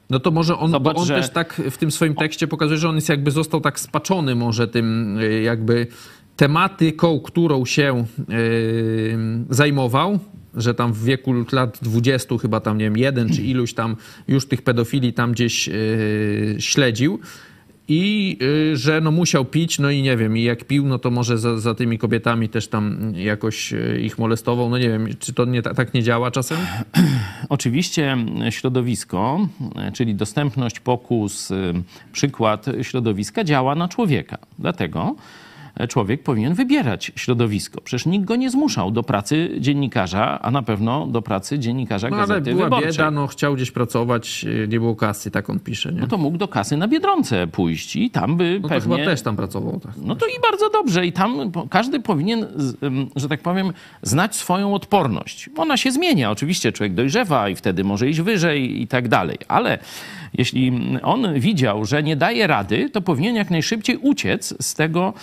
[0.10, 2.78] No to może on, Zobacz, bo on że- też tak w tym swoim tekście pokazuje,
[2.78, 5.88] że on jest jakby został tak spaczony może tym y, jakby
[6.38, 9.18] tematyką, którą się y,
[9.50, 10.20] zajmował,
[10.56, 13.96] że tam w wieku lat 20 chyba tam, nie wiem, jeden czy iluś tam
[14.28, 17.20] już tych pedofili tam gdzieś y, śledził.
[17.90, 18.38] I
[18.72, 21.38] y, że no musiał pić, no i nie wiem, i jak pił, no to może
[21.38, 24.70] za, za tymi kobietami też tam jakoś ich molestował.
[24.70, 26.58] No nie wiem, czy to nie, tak nie działa czasem?
[27.50, 28.18] Oczywiście
[28.50, 29.48] środowisko,
[29.94, 31.50] czyli dostępność, pokus,
[32.12, 34.38] przykład środowiska działa na człowieka.
[34.60, 35.16] Dlatego
[35.90, 37.82] człowiek powinien wybierać środowisko.
[37.82, 42.18] Przecież nikt go nie zmuszał do pracy dziennikarza, a na pewno do pracy dziennikarza No
[42.18, 42.92] ale Gazety była Wyborczej.
[42.92, 46.02] bieda, no chciał gdzieś pracować, y, nie było kasy, tak on pisze, nie?
[46.02, 48.96] No to mógł do kasy na Biedronce pójść i tam by No to pewnie...
[48.98, 49.92] chyba też tam pracował, tak.
[49.98, 51.06] No to i bardzo dobrze.
[51.06, 52.48] I tam każdy powinien,
[53.16, 55.50] że tak powiem, znać swoją odporność.
[55.58, 56.32] Ona się zmienia.
[56.32, 59.38] Oczywiście człowiek dojrzewa i wtedy może iść wyżej i tak dalej.
[59.48, 59.80] Ale
[60.34, 60.72] jeśli
[61.04, 65.14] on widział, że nie daje rady, to powinien jak najszybciej uciec z tego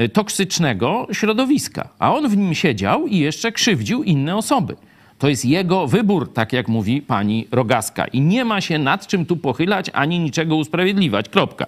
[0.00, 1.88] y, toksycznego środowiska.
[1.98, 4.76] A on w nim siedział i jeszcze krzywdził inne osoby.
[5.18, 8.06] To jest jego wybór, tak jak mówi pani Rogaska.
[8.06, 11.28] I nie ma się nad czym tu pochylać ani niczego usprawiedliwiać.
[11.28, 11.66] Kropka.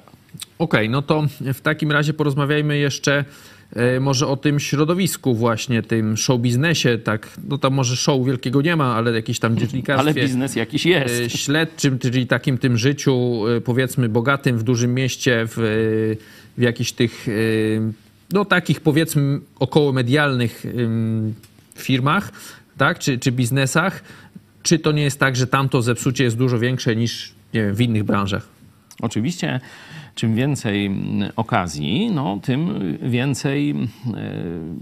[0.58, 3.24] Okej, no to w takim razie porozmawiajmy jeszcze e,
[4.00, 8.76] może o tym środowisku właśnie, tym show biznesie, tak, no tam może show wielkiego nie
[8.76, 10.10] ma, ale jakiś tam dziennikarstwie.
[10.10, 11.20] Ale biznes jakiś jest.
[11.20, 15.62] e, śledczym, czyli takim tym życiu, e, powiedzmy, bogatym w dużym mieście, w, e,
[16.58, 17.32] w jakichś tych, e,
[18.32, 20.64] no takich powiedzmy około medialnych
[21.74, 22.32] firmach,
[22.76, 24.02] tak, czy, czy biznesach.
[24.62, 28.04] Czy to nie jest tak, że tamto zepsucie jest dużo większe niż wiem, w innych
[28.04, 28.48] branżach?
[29.00, 29.60] Oczywiście,
[30.14, 33.76] czym więcej mm, okazji, no, tym więcej, e,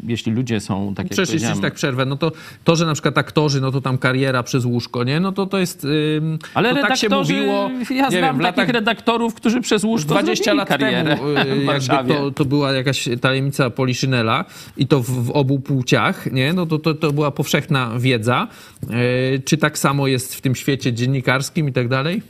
[0.06, 2.32] jeśli ludzie są, tak jak Przecież jeśli tak przerwę, no to
[2.64, 5.20] to, że na przykład aktorzy, no to tam kariera przez łóżko, nie?
[5.20, 5.84] No to to jest...
[5.84, 10.08] Ym, ale to tak się mówiło, ja nie znam wiem, takich redaktorów, którzy przez łóżko
[10.08, 11.28] 20 zrobili lat karierę temu
[11.72, 14.44] y, to, to była jakaś tajemnica Poliszynela
[14.76, 16.52] i to w, w obu płciach, nie?
[16.52, 18.48] No to, to, to była powszechna wiedza.
[18.90, 22.22] E, Czy tak samo jest w tym świecie dziennikarskim i tak dalej?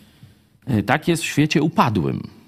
[0.66, 2.41] E, Tak jest w świecie upadłym.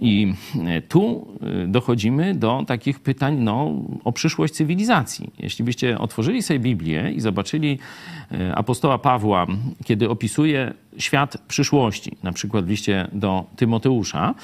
[0.00, 0.34] I
[0.66, 1.26] e, tu
[1.64, 3.74] e, dochodzimy do takich pytań no,
[4.04, 5.30] o przyszłość cywilizacji.
[5.38, 7.78] Jeśli byście otworzyli sobie Biblię i zobaczyli
[8.54, 9.46] apostoła Pawła,
[9.84, 14.34] kiedy opisuje świat przyszłości, na przykład w liście do Tymoteusza,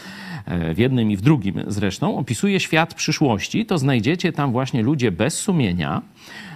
[0.46, 5.12] e, w jednym i w drugim zresztą, opisuje świat przyszłości, to znajdziecie tam właśnie ludzie
[5.12, 6.02] bez sumienia,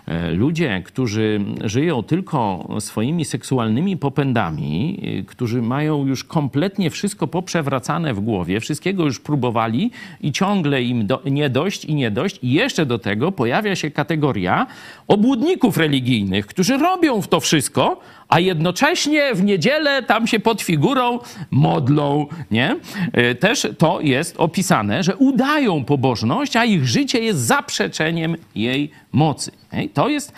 [0.07, 8.21] E, Ludzie, którzy żyją tylko swoimi seksualnymi popędami, którzy mają już kompletnie wszystko poprzewracane w
[8.21, 9.91] głowie, wszystkiego już próbowali
[10.21, 12.39] i ciągle im do, nie dość i nie dość.
[12.43, 14.67] I jeszcze do tego pojawia się kategoria
[15.09, 18.01] obłudników religijnych, którzy robią to wszystko,
[18.33, 21.19] a jednocześnie w niedzielę tam się pod figurą
[21.51, 22.77] modlą, nie?
[23.13, 29.51] E, Też to jest opisane, że udają pobożność, a ich życie jest zaprzeczeniem jej mocy.
[29.95, 30.33] To jest,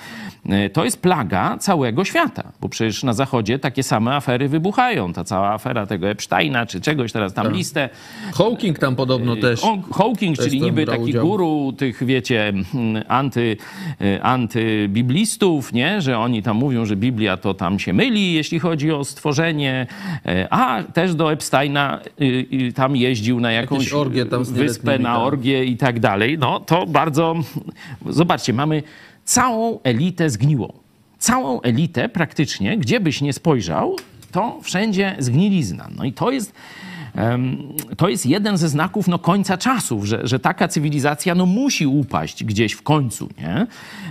[0.49, 5.13] e, to jest plaga całego świata, bo przecież na Zachodzie takie same afery wybuchają.
[5.13, 7.55] Ta cała afera tego Epsteina czy czegoś, teraz tam Tak.
[7.55, 7.89] listę.
[8.35, 9.61] Hawking tam podobno też.
[9.63, 11.27] Hawk- Hawking, też czyli niby taki udział.
[11.27, 12.53] guru tych, wiecie,
[13.09, 13.57] anty,
[14.23, 16.01] antybiblistów, nie?
[16.03, 19.87] Że oni tam mówią, że Biblia to tam się myli, jeśli chodzi o stworzenie,
[20.27, 25.15] e, a też do Epsteina y, y, tam jeździł na jakąś orgie tam wyspę, na
[25.15, 25.23] tak.
[25.23, 26.39] orgię i tak dalej.
[26.39, 27.35] No to bardzo...
[28.07, 28.83] Zobaczcie, mamy
[29.25, 30.73] całą elitę zgniłą.
[31.19, 33.97] Całą elitę praktycznie, gdzie byś nie spojrzał,
[34.33, 35.89] to wszędzie zgnilizna.
[35.97, 36.53] No i to jest...
[37.97, 42.45] To jest jeden ze znaków no, końca czasów, że, że taka cywilizacja no, musi upaść
[42.45, 43.29] gdzieś w końcu.
[43.39, 43.67] Nie?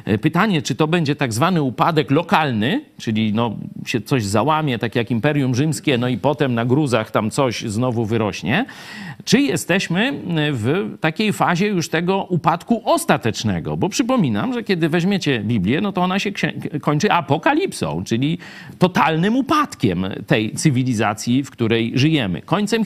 [0.06, 4.96] E, Pytanie, czy to będzie tak zwany upadek lokalny, czyli no, się coś załamie, tak
[4.96, 8.66] jak Imperium Rzymskie, no i potem na gruzach tam coś znowu wyrośnie,
[9.26, 13.78] czy jesteśmy w takiej fazie już tego upadku ostatecznego?
[13.78, 16.32] Bo przypominam, że kiedy weźmiecie Biblię, no to ona się
[16.82, 18.38] kończy apokalipsą, czyli
[18.80, 22.42] totalnym upadkiem tej cywilizacji, w której żyjemy.
[22.42, 22.86] Końcem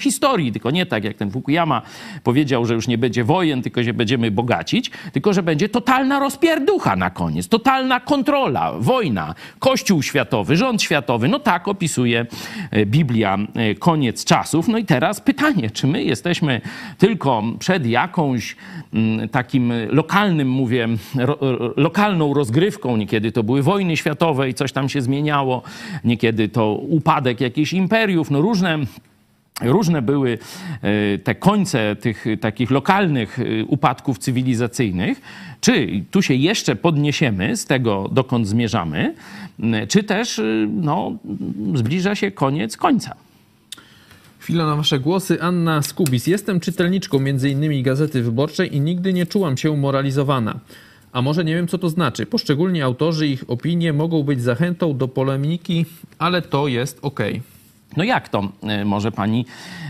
[0.54, 1.82] tylko nie tak jak ten Fukuyama
[2.24, 6.96] powiedział, że już nie będzie wojen, tylko się będziemy bogacić, tylko że będzie totalna rozpierducha
[6.96, 11.28] na koniec, totalna kontrola, wojna, kościół światowy, rząd światowy.
[11.28, 12.26] No tak opisuje
[12.72, 14.68] e, Biblia e, koniec czasów.
[14.68, 16.62] No i teraz pytanie, czy my jesteśmy
[16.98, 18.56] tylko przed jakąś
[18.94, 20.88] mm, takim lokalnym, mówię,
[21.78, 25.62] lokalną rozgrywką, niekiedy to były wojny światowe i coś tam się zmieniało,
[26.04, 28.80] niekiedy to upadek jakichś imperiów, no różne
[29.62, 30.38] Różne były
[30.82, 35.22] e, te końce tych takich lokalnych e, upadków cywilizacyjnych.
[35.62, 39.16] Czy tu się jeszcze podniesiemy z tego, dokąd zmierzamy,
[39.60, 41.18] m, czy też e, no,
[41.76, 43.16] zbliża się koniec końca.
[44.40, 45.42] Chwila na wasze głosy.
[45.42, 46.28] Anna Skubis.
[46.28, 47.84] Jestem czytelniczką m.in.
[47.84, 50.60] Gazety Wyborczej i nigdy nie czułam się moralizowana.
[51.12, 52.26] A może nie wiem, co to znaczy.
[52.26, 55.86] Poszczególni autorzy, ich opinie mogą być zachętą do polemiki,
[56.20, 57.57] ale to jest okej.
[57.96, 59.46] No jak to e, może pani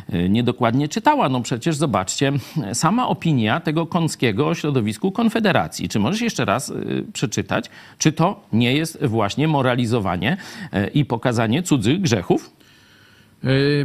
[0.10, 1.30] e, niedokładnie czytała?
[1.30, 2.32] No przecież zobaczcie,
[2.74, 5.90] sama opinia tego Kąckiego o środowisku Konfederacji.
[5.90, 6.74] Czy możesz jeszcze raz e,
[7.14, 10.38] przeczytać, czy to nie jest właśnie moralizowanie
[10.94, 12.58] i pokazanie cudzych grzechów?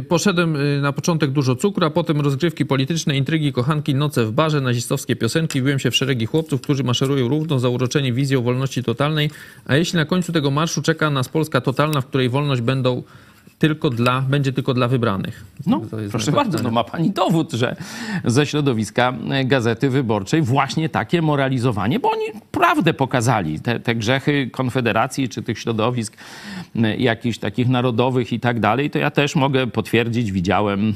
[0.09, 5.15] Poszedłem na początek dużo cukru, a potem rozgrywki polityczne, intrygi, kochanki, noce w barze, nazistowskie
[5.15, 5.61] piosenki.
[5.61, 9.29] Wbiłem się w szeregi chłopców, którzy maszerują równo, zauroczeni wizją wolności totalnej.
[9.65, 13.03] A jeśli na końcu tego marszu czeka nas Polska totalna, w której wolność będą
[13.63, 15.45] tylko dla, będzie tylko dla wybranych.
[15.65, 17.75] No, proszę bardzo, no ma pani dowód, że
[18.25, 24.49] ze środowiska e, Gazety Wyborczej właśnie takie moralizowanie, bo oni prawdę pokazali, te, te grzechy
[24.51, 26.17] Konfederacji czy tych środowisk
[26.75, 30.93] e, jakichś takich narodowych i tak dalej, to ja też mogę potwierdzić, widziałem...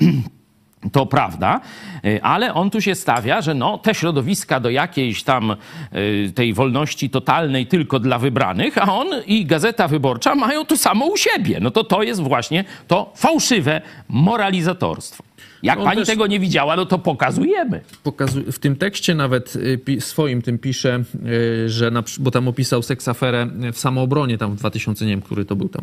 [0.92, 1.60] To prawda,
[2.04, 5.56] e, ale on tu się stawia, że no, te środowiska do jakiejś tam e,
[6.34, 11.16] tej wolności totalnej tylko dla wybranych, a on i Gazeta Wyborcza mają to samo u
[11.16, 11.58] siebie.
[11.60, 15.24] No to to jest właśnie to fałszywe moralizatorstwo.
[15.62, 17.80] Jak On pani tego nie widziała, no to pokazujemy.
[18.04, 19.56] Pokazu- w tym tekście nawet
[19.88, 21.02] y, swoim tym pisze,
[21.64, 25.44] y, że na, bo tam opisał seksaferę w samoobronie tam w 2000, nie wiem, który
[25.44, 25.82] to był tam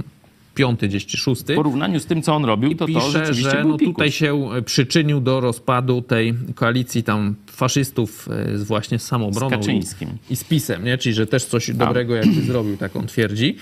[0.58, 1.54] piąty gdzieś czy szósty.
[1.54, 4.12] W porównaniu z tym, co on robił, to to pisze, rzeczywiście że był no tutaj
[4.12, 9.52] się e, przyczynił do rozpadu tej koalicji tam faszystów e, z właśnie z samoobroną Z
[9.52, 10.10] Kaczyńskim.
[10.30, 10.98] I, i z PiSem, nie?
[10.98, 13.56] czyli że też coś dobrego jakby zrobił, tak on twierdzi.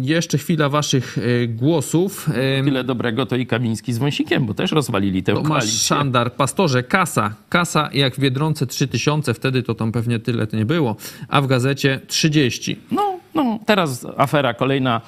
[0.00, 2.30] Jeszcze chwila waszych e, głosów.
[2.64, 5.78] Tyle dobrego to i Kamiński z Wąsikiem, bo też rozwalili tę Tomasz koalicję.
[5.78, 7.34] Szandar, pastorze, kasa.
[7.48, 10.96] Kasa jak w Biedronce 3000, wtedy to tam pewnie tyle to nie było,
[11.28, 12.76] a w gazecie 30.
[12.90, 15.00] No, no, teraz afera kolejna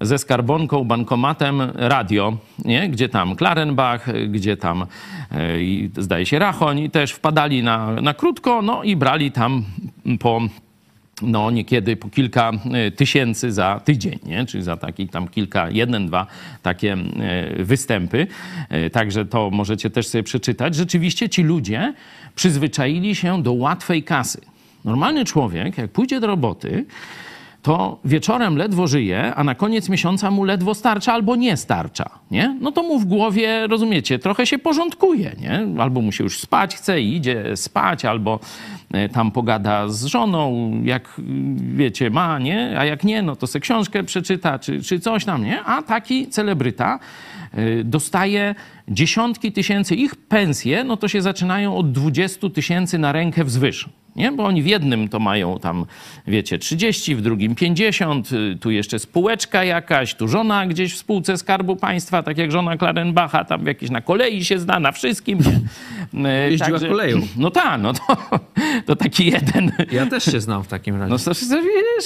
[0.00, 2.88] ze skarbonką, bankomatem, radio, nie?
[2.88, 4.86] gdzie tam Klarenbach, gdzie tam
[5.32, 9.64] e, i zdaje się Rachoń też wpadali na, na krótko, no i brali tam
[10.20, 10.40] po
[11.22, 14.46] no niekiedy po kilka e, tysięcy za tydzień, nie?
[14.46, 16.26] czyli za taki tam kilka, jeden, dwa
[16.62, 18.26] takie e, występy.
[18.92, 20.74] Także to możecie też sobie przeczytać.
[20.74, 21.94] Rzeczywiście ci ludzie
[22.34, 24.40] przyzwyczaili się do łatwej kasy.
[24.84, 26.84] Normalny człowiek, jak pójdzie do roboty,
[27.68, 32.56] to wieczorem ledwo żyje, a na koniec miesiąca mu ledwo starcza albo nie starcza, nie?
[32.60, 35.82] No to mu w głowie, rozumiecie, trochę się porządkuje, nie?
[35.82, 38.40] Albo mu się już spać chce i idzie spać, albo
[38.92, 41.20] e, tam pogada z żoną, jak
[41.74, 42.78] wiecie, ma, nie?
[42.78, 45.62] A jak nie, no to se książkę przeczyta, czy, czy coś tam, nie?
[45.62, 46.98] A taki celebryta
[47.58, 48.54] y, dostaje
[48.90, 49.94] dziesiątki tysięcy.
[49.94, 53.88] Ich pensje, no to się zaczynają od 20 tysięcy na rękę wzwyż.
[54.16, 54.32] Nie?
[54.32, 55.86] Bo oni w jednym to mają tam,
[56.26, 61.36] wiecie, 30, w drugim 50, y, tu jeszcze spółeczka jakaś, tu żona gdzieś w spółce
[61.36, 65.38] Skarbu Państwa, tak jak żona Klarenbacha, tam jakieś na kolei się zna, na wszystkim.
[65.38, 67.20] Y, Jeździła koleją.
[67.36, 68.16] No tak, no to,
[68.86, 69.72] to taki jeden.
[69.92, 71.10] Ja też się znam w takim razie.
[71.10, 71.30] No to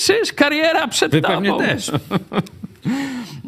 [0.09, 1.35] wiesz, kariera przed Wy tobą.
[1.35, 1.91] pewnie też.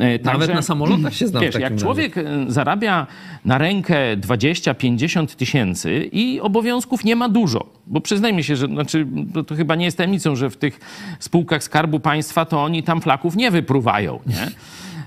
[0.01, 1.77] E, Nawet na samolotach się znam Wiesz, jak razie.
[1.85, 3.07] człowiek e, zarabia
[3.45, 9.45] na rękę 20-50 tysięcy i obowiązków nie ma dużo, bo przyznajmy się, że znaczy, to,
[9.45, 10.81] to chyba nie jest tajemnicą, że w tych
[11.19, 14.51] spółkach Skarbu Państwa to oni tam flaków nie wypruwają, nie?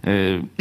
[0.08, 0.10] E,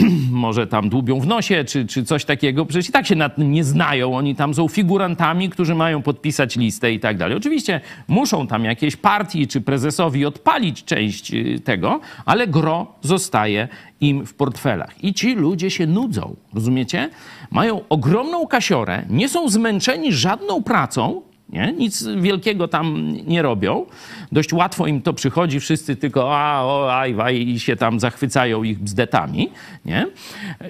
[0.31, 2.67] może tam dłubią w nosie, czy, czy coś takiego.
[2.67, 4.17] Przecież i tak się nad tym nie znają.
[4.17, 7.37] Oni tam są figurantami, którzy mają podpisać listę i tak dalej.
[7.37, 13.69] Oczywiście muszą tam jakieś partii czy prezesowi odpalić część y, tego, ale gro zostaje
[14.01, 15.05] im w portfelach.
[15.05, 17.11] I ci ludzie się nudzą, rozumiecie?
[17.51, 21.73] Mają ogromną kasiorę, nie są zmęczeni żadną pracą, nie?
[21.73, 23.87] Nic wielkiego tam nie robią.
[24.33, 28.79] Dość łatwo im to przychodzi, wszyscy tylko a, o, aj, i się tam zachwycają ich
[28.79, 29.51] bzdetami,
[29.85, 30.07] nie?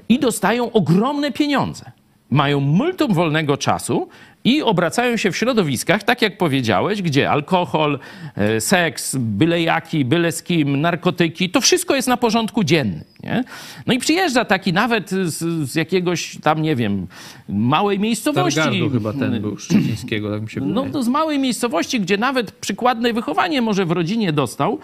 [0.09, 1.91] I dostają ogromne pieniądze.
[2.31, 4.09] Mają multum wolnego czasu
[4.47, 7.99] i obracają się w środowiskach, tak jak powiedziałeś, gdzie alkohol,
[8.37, 13.05] e, seks, byle jaki, byle z kim, narkotyki, to wszystko jest na porządku dziennym.
[13.23, 13.45] Nie?
[13.87, 17.07] No i przyjeżdża taki nawet z, z jakiegoś tam, nie wiem,
[17.49, 18.61] małej miejscowości.
[18.61, 20.93] Stargardu chyba ten był, Szczecińskiego, tak mi się No wydaje.
[20.93, 24.79] to z małej miejscowości, gdzie nawet przykładne wychowanie może w rodzinie dostał,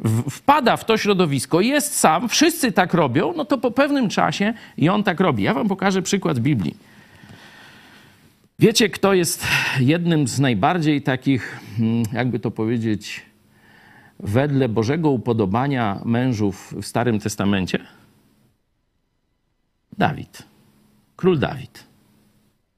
[0.00, 4.54] w, wpada w to środowisko, jest sam, wszyscy tak robią, no to po pewnym czasie
[4.76, 5.42] i on tak robi.
[5.42, 6.74] Ja wam pokażę przykład z Biblii.
[8.58, 9.44] Wiecie, kto jest
[9.80, 13.22] jednym z najbardziej takich, mm, jakby to powiedzieć,
[14.20, 17.78] wedle Bożego upodobania mężów w Starym Testamencie?
[19.98, 20.42] Dawid.
[21.16, 21.86] Król Dawid.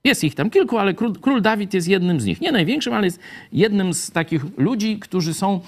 [0.04, 2.40] Jest ich tam kilku, ale król, król Dawid jest jednym z nich.
[2.40, 3.20] Nie największym, ale jest
[3.52, 5.60] jednym z takich ludzi, którzy są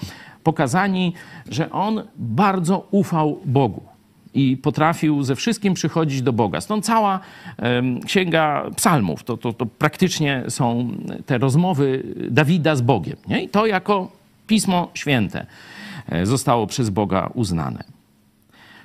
[0.43, 1.13] pokazani,
[1.49, 3.91] że on bardzo ufał Bogu
[4.33, 6.61] i potrafił ze wszystkim przychodzić do Boga.
[6.61, 7.19] Stąd cała
[8.05, 10.89] księga psalmów, to, to, to praktycznie są
[11.25, 13.15] te rozmowy Dawida z Bogiem.
[13.27, 13.43] Nie?
[13.43, 14.11] I to jako
[14.47, 15.45] Pismo Święte
[16.09, 17.83] e, zostało przez Boga uznane.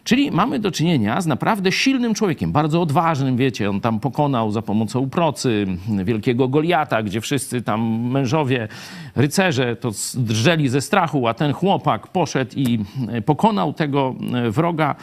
[0.06, 4.62] Czyli mamy do czynienia z naprawdę silnym człowiekiem, bardzo odważnym, wiecie, on tam pokonał za
[4.62, 5.66] pomocą procy
[6.04, 8.68] wielkiego Goliata, gdzie wszyscy tam mężowie,
[9.16, 12.78] rycerze to drżeli ze strachu, a ten chłopak poszedł i
[13.24, 14.14] pokonał tego
[14.50, 14.94] wroga.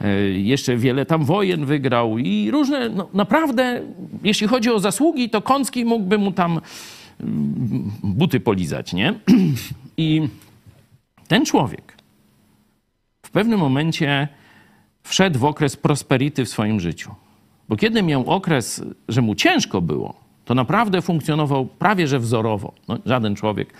[0.00, 3.80] E, Jeszcze wiele tam wojen wygrał i różne, no naprawdę,
[4.22, 6.60] jeśli chodzi o zasługi, to Kącki mógłby mu tam
[7.20, 9.14] mm, buty polizać, nie?
[9.96, 10.28] I
[11.28, 11.96] ten człowiek
[13.22, 14.28] w pewnym momencie
[15.06, 17.14] wszedł w okres prosperity w swoim życiu.
[17.68, 22.72] Bo kiedy miał okres, że mu ciężko było, to naprawdę funkcjonował prawie że wzorowo.
[22.88, 23.74] No, żaden człowiek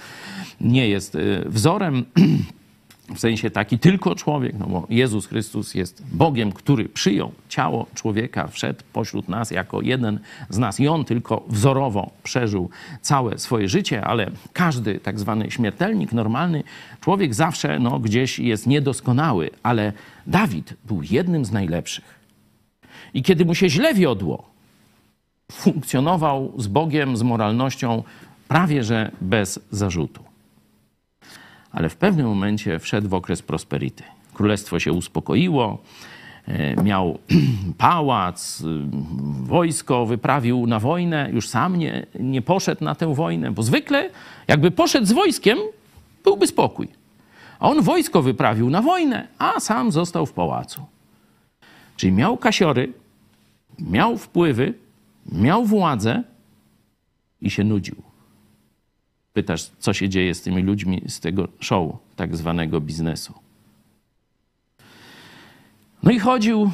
[0.60, 2.04] nie jest y, wzorem,
[3.14, 8.46] w sensie taki tylko człowiek, no bo Jezus Chrystus jest Bogiem, który przyjął ciało człowieka,
[8.46, 10.18] wszedł pośród nas jako jeden
[10.50, 12.70] z nas i on tylko wzorowo przeżył
[13.00, 16.62] całe swoje życie, ale każdy tak zwany śmiertelnik, normalny
[17.00, 19.92] człowiek zawsze no, gdzieś jest niedoskonały, ale
[20.26, 22.20] Dawid był jednym z najlepszych.
[23.14, 24.50] I kiedy mu się źle wiodło,
[25.52, 28.02] funkcjonował z Bogiem, z moralnością
[28.48, 30.26] prawie że bez zarzutu
[31.76, 34.02] ale w pewnym momencie wszedł w okres prosperity.
[34.34, 35.78] Królestwo się uspokoiło,
[36.48, 37.18] e, miał
[37.78, 38.64] pałac, y,
[39.42, 44.10] wojsko, wyprawił na wojnę, już sam nie, nie poszedł na tę wojnę, bo zwykle
[44.48, 45.58] jakby poszedł z wojskiem,
[46.24, 46.88] byłby spokój.
[47.60, 50.86] On wojsko wyprawił na wojnę, a sam został w pałacu.
[51.96, 52.92] Czyli miał kasiory,
[53.78, 54.74] miał wpływy,
[55.32, 56.22] miał władzę
[57.40, 58.06] i się nudził
[59.36, 63.34] pytasz, co się dzieje z tymi ludźmi z tego show, tak zwanego biznesu.
[66.02, 66.70] No i chodził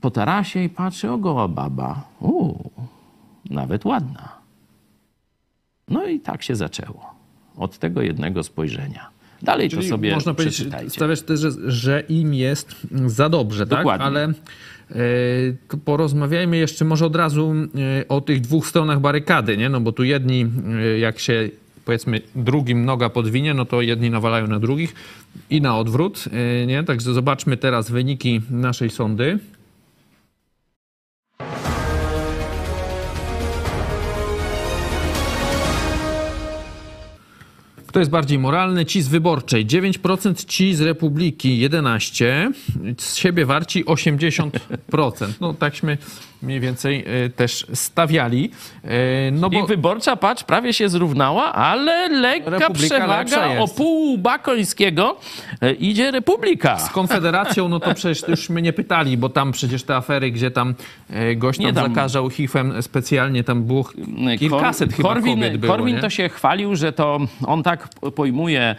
[0.00, 2.04] po tarasie i patrzy, o goła baba.
[2.20, 2.70] Uuu,
[3.50, 4.28] nawet ładna.
[5.88, 7.14] No i tak się zaczęło.
[7.56, 9.10] Od tego jednego spojrzenia.
[9.42, 12.76] Dalej to Czyli sobie można powiedzieć, stawiasz też, że, że im jest
[13.06, 13.90] za dobrze, Dokładnie.
[13.90, 14.00] tak?
[14.00, 14.32] Ale e,
[15.68, 17.54] to porozmawiajmy jeszcze może od razu
[18.00, 19.68] e, o tych dwóch stronach barykady, nie?
[19.68, 20.46] No bo tu jedni,
[20.94, 21.48] e, jak się
[21.84, 24.94] powiedzmy drugim noga podwinie, no to jedni nawalają na drugich
[25.50, 26.24] i na odwrót,
[26.66, 26.84] nie?
[26.84, 29.38] Także zobaczmy teraz wyniki naszej sądy.
[37.90, 38.86] Kto jest bardziej moralny?
[38.86, 42.52] Ci z Wyborczej 9%, ci z Republiki 11%,
[42.98, 44.50] z siebie warci 80%.
[45.40, 45.98] No takśmy
[46.42, 48.50] mniej więcej e, też stawiali.
[48.84, 54.18] E, No I bo wyborcza, patrz, prawie się zrównała, ale lekka Republika przewaga o pół
[54.18, 55.16] Bakońskiego
[55.60, 56.78] e, idzie Republika.
[56.78, 60.50] z Konfederacją, no to przecież już mnie nie pytali, bo tam przecież te afery, gdzie
[60.50, 60.74] tam
[61.36, 63.84] gość tam, Nie, tam- zakażał HIV-em specjalnie, tam było
[64.38, 66.00] kilkaset chyba Korwin, kobiet było, Korwin nie?
[66.00, 67.79] to się chwalił, że to on tak
[68.14, 68.74] pojmuje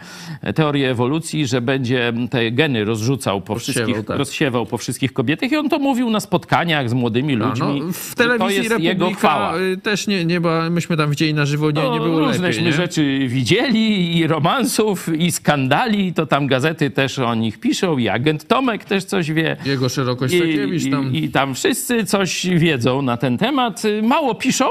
[0.54, 4.18] teorię ewolucji, że będzie te geny rozrzucał po Rozsiewał, wszystkich, tak.
[4.18, 7.80] rozsiewał po wszystkich kobietach i on to mówił na spotkaniach z młodymi A, ludźmi.
[7.86, 9.58] no, w telewizji to jest jego Republika chwała.
[9.58, 12.48] y, też nie, nie była, myśmy tam widzieli na żywo, nie, nie No, było Różneśmy
[12.48, 12.72] lepiej, nie?
[12.72, 18.46] rzeczy widzieli i romansów, i skandali, to tam gazety też o nich piszą, i agent
[18.48, 19.56] Tomek też coś wie.
[19.66, 21.12] Jego szerokość I, tam...
[21.12, 23.82] i, I tam wszyscy coś wiedzą na ten temat.
[24.02, 24.64] Mało piszą,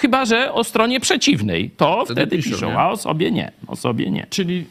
[0.00, 1.70] chyba że o stronie przeciwnej.
[1.70, 3.52] To Wtedy wtedy, piszą, piszą, a o sobie nie.
[3.66, 4.26] O sobie nie.
[4.30, 4.64] Czyli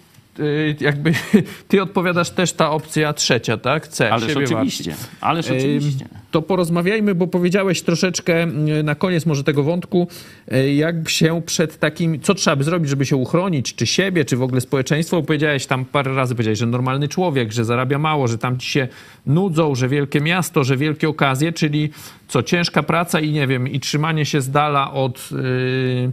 [0.80, 1.14] jakby
[1.68, 3.88] ty odpowiadasz też ta opcja trzecia, tak?
[3.88, 4.14] C.
[4.14, 4.96] Ależ oczywiście.
[5.22, 6.06] Ależ Ym, oczywiście.
[6.32, 10.08] To porozmawiajmy, bo powiedziałeś troszeczkę y, na koniec może tego wątku,
[10.54, 14.38] y, jak się przed takim, co trzeba by zrobić, żeby się uchronić, czy siebie, czy
[14.38, 15.24] w ogóle społeczeństwo.
[15.24, 18.88] Powiedziałeś tam parę razy, powiedziałeś, że normalny człowiek, że zarabia mało, że tam ci się
[19.26, 21.90] nudzą, że wielkie miasto, że wielkie okazje, czyli
[22.28, 25.30] co, ciężka praca i nie wiem, i trzymanie się z dala od...
[25.32, 26.12] y,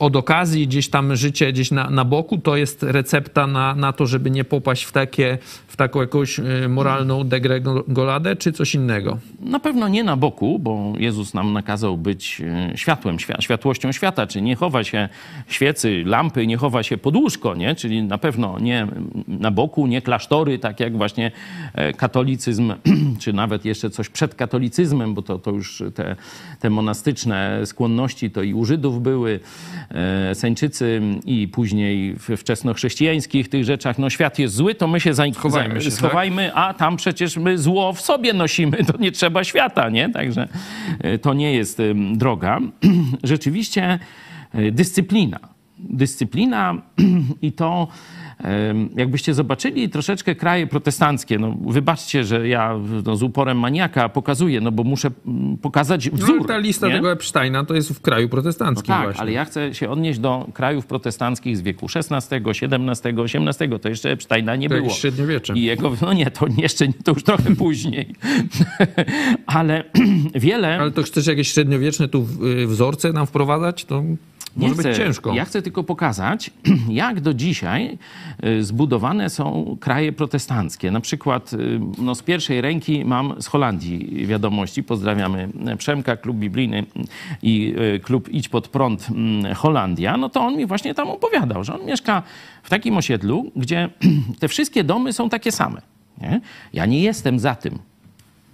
[0.00, 4.06] od okazji, gdzieś tam życie gdzieś na, na boku, to jest recepta na, na to,
[4.06, 9.18] żeby nie popaść w, takie, w taką jakąś y, moralną degregoladę, czy coś innego?
[9.40, 14.26] Na pewno nie na boku, bo Jezus nam nakazał być e, światłem, świa- światłością świata,
[14.26, 15.08] czy nie chowa się
[15.48, 17.74] świecy, lampy, nie chowa się pod łóżko, nie?
[17.74, 18.86] czyli na pewno nie
[19.28, 21.30] na boku, nie klasztory, tak jak właśnie
[21.74, 22.72] e, katolicyzm,
[23.22, 26.16] czy nawet jeszcze coś przed katolicyzmem, bo to, to już te,
[26.60, 29.40] te monastyczne skłonności to i u Żydów były,
[30.34, 35.24] Seńczycy i później w wczesnochrześcijańskich tych rzeczach, no świat jest zły, to my się, za,
[35.32, 39.88] Schowajmy się, schowajmy, a tam przecież my zło w sobie nosimy, to nie trzeba świata,
[39.88, 40.08] nie?
[40.08, 40.48] Także
[40.98, 41.82] e, to nie jest
[42.14, 42.58] droga.
[43.22, 43.98] Rzeczywiście
[44.52, 45.40] e, dyscyplina.
[45.78, 46.82] Dyscyplina
[47.42, 47.88] i to
[48.96, 52.74] jakbyście zobaczyli troszeczkę kraje protestanckie, no wybaczcie, że ja
[53.06, 56.46] no, z uporem maniaka pokazuję, no bo muszę mm, pokazać No, wzór.
[56.46, 56.92] ta lista nie?
[56.92, 59.20] tego Epsteina to jest w kraju No protestanckim tak, właśnie.
[59.20, 63.80] ale ja chcę się odnieść do krajów protestanckich z wieku XVI, XVII, XVIII.
[63.80, 64.90] To jeszcze Epsteina nie To było.
[64.90, 65.52] średniowiecze.
[65.56, 68.14] I jego, no nie, to jeszcze to już trochę później.
[69.46, 69.84] ale
[70.34, 70.78] wiele...
[70.80, 72.26] Ale to chcesz jakieś średniowieczne tu
[72.62, 73.84] y, wzorce nam wprowadzać?
[73.84, 74.02] To
[74.56, 75.34] Nie może chcę, być ciężko.
[75.34, 76.50] Ja chcę tylko pokazać,
[76.88, 77.98] jak do dzisiaj
[78.44, 80.90] y, zbudowane są kraje protestanckie.
[80.90, 84.82] Na przykład y, no, z pierwszej ręki mam z Holandii wiadomości.
[84.82, 85.48] Pozdrawiamy
[85.78, 86.84] Przemka, klub biblijny
[87.42, 90.16] i y, klub Idź Pod Prąd mm, Holandia.
[90.16, 92.22] No to on mi właśnie tam opowiadał, że on mieszka
[92.62, 93.88] w takim osiedlu, gdzie
[94.40, 95.82] te wszystkie domy są takie same.
[96.20, 96.40] Nie?
[96.72, 97.78] Ja nie jestem za tym,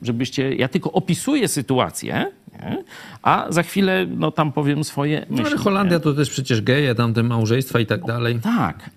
[0.02, 2.84] żebyście, ja tylko opisuję sytuację, nie?
[3.22, 5.52] a za chwilę no, tam powiem swoje No, myśli.
[5.52, 8.38] ale Holandia to też przecież geje, tam te małżeństwa i tak dalej.
[8.42, 8.90] Tak.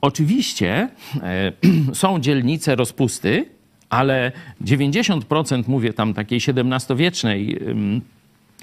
[0.00, 0.88] Oczywiście
[1.22, 1.52] e,
[1.92, 3.46] są dzielnice rozpusty,
[3.90, 4.32] ale
[4.64, 7.58] 90% mówię tam takiej XVII-wiecznej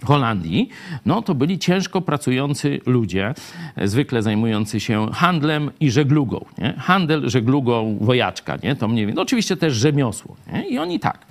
[0.03, 0.69] Holandii,
[1.05, 3.33] no to byli ciężko pracujący ludzie,
[3.75, 6.45] e, zwykle zajmujący się handlem i żeglugą.
[6.57, 6.73] Nie?
[6.77, 8.75] Handel, żeglugą, wojaczka, nie?
[8.75, 9.15] to mniej więcej.
[9.15, 10.35] No, oczywiście też rzemiosło.
[10.53, 10.69] Nie?
[10.69, 11.25] I oni tak,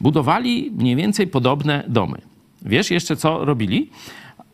[0.00, 2.18] budowali mniej więcej podobne domy.
[2.62, 3.90] Wiesz jeszcze, co robili?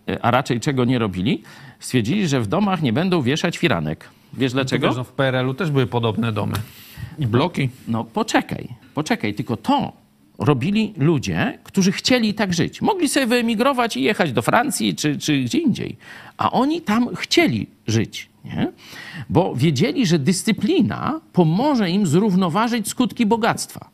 [0.08, 1.42] E, A raczej czego nie robili?
[1.80, 4.10] Stwierdzili, że w domach nie będą wieszać firanek.
[4.32, 4.86] Wiesz dlaczego?
[4.86, 6.54] Wiesz, no, w PRL-u też były podobne domy.
[7.18, 7.68] I bloki.
[7.88, 9.92] No poczekaj, poczekaj, tylko to
[10.38, 12.82] robili ludzie, którzy chcieli tak żyć.
[12.82, 15.96] Mogli sobie wyemigrować i jechać do Francji czy, czy gdzie indziej,
[16.36, 18.28] a oni tam chcieli żyć.
[18.44, 18.72] Nie?
[19.28, 23.88] Bo wiedzieli, że dyscyplina pomoże im zrównoważyć skutki bogactwa.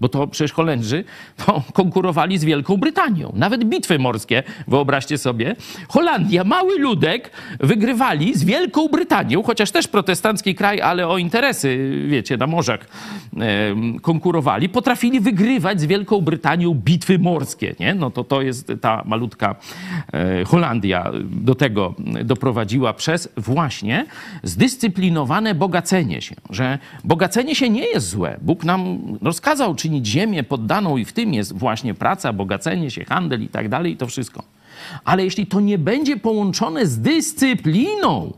[0.00, 1.04] Bo to przecież Holendrzy
[1.46, 3.32] to konkurowali z Wielką Brytanią.
[3.36, 5.56] Nawet bitwy morskie, wyobraźcie sobie.
[5.88, 7.30] Holandia, mały ludek,
[7.60, 12.88] wygrywali z Wielką Brytanią, chociaż też protestancki kraj, ale o interesy, wiecie, na morzach
[14.02, 14.68] konkurowali.
[14.68, 17.74] Potrafili wygrywać z Wielką Brytanią bitwy morskie.
[17.80, 17.94] Nie?
[17.94, 19.56] No to to jest ta malutka
[20.12, 24.06] e, Holandia do tego doprowadziła przez właśnie
[24.42, 26.34] zdyscyplinowane bogacenie się.
[26.50, 28.38] Że bogacenie się nie jest złe.
[28.42, 33.42] Bóg nam rozkazał czynić ziemię poddaną i w tym jest właśnie praca, bogacenie się, handel
[33.42, 34.42] i tak dalej i to wszystko.
[35.04, 38.32] Ale jeśli to nie będzie połączone z dyscypliną,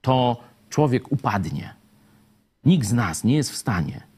[0.00, 0.40] to
[0.70, 1.74] człowiek upadnie.
[2.64, 4.12] Nikt z nas nie jest w stanie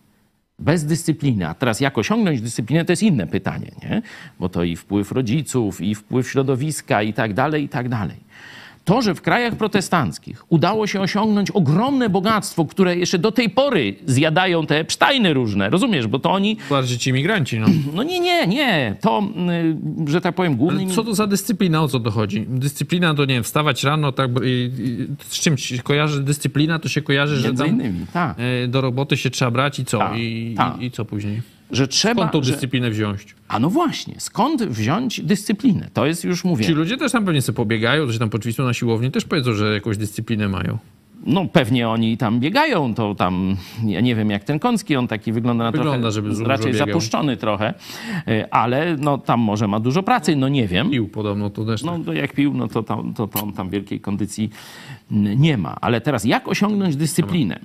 [0.59, 1.49] bez dyscypliny.
[1.49, 4.03] A teraz jak osiągnąć dyscyplinę, to jest inne pytanie, nie?
[4.41, 8.17] Bo to i wpływ rodziców, i wpływ środowiska, i tak dalej, i tak dalej.
[8.85, 13.95] To, że w krajach protestanckich udało się osiągnąć ogromne bogactwo, które jeszcze do tej pory
[14.07, 16.07] zjadają te Epsteiny różne, rozumiesz?
[16.07, 16.57] Bo to oni...
[16.71, 17.67] Bardziej ci imigranci, no.
[17.95, 18.97] No nie, nie, nie.
[19.01, 19.23] To,
[20.07, 20.93] y, że tak powiem, głównymi...
[20.93, 21.83] Co to za dyscyplina?
[21.83, 22.47] O co to chodzi?
[22.49, 26.79] Dyscyplina to, nie wiem, wstawać rano, tak, i, i, z czym się kojarzy dyscyplina?
[26.79, 28.37] To się kojarzy, że Między innymi, tak.
[28.65, 29.99] e, do roboty się trzeba brać i co?
[29.99, 30.81] Tak, I, tak.
[30.81, 31.54] i, I co później?
[31.75, 32.23] Że trzeba...
[32.23, 32.53] Skąd tą że...
[32.53, 33.35] dyscyplinę wziąć?
[33.49, 35.89] A no właśnie, skąd wziąć dyscyplinę?
[35.93, 36.65] To jest już, mówię...
[36.65, 39.75] Ci ludzie też tam pewnie sobie pobiegają, się tam poćwiczą na siłowni, też powiedzą, że
[39.75, 40.79] jakąś dyscyplinę mają.
[41.27, 43.57] No pewnie oni tam biegają, to tam,
[43.87, 46.87] ja nie wiem jak ten Koński, on taki wygląda na Wygląda, trochę, raczej biegał.
[46.87, 47.75] zapuszczony trochę,
[48.29, 50.91] y, ale no tam może ma dużo pracy, no nie wiem.
[50.91, 51.83] Pił podobno to też.
[51.83, 54.51] No to jak pił, no to, tam, to, to on tam wielkiej kondycji
[55.11, 55.77] nie ma.
[55.81, 57.61] Ale teraz jak osiągnąć dyscyplinę?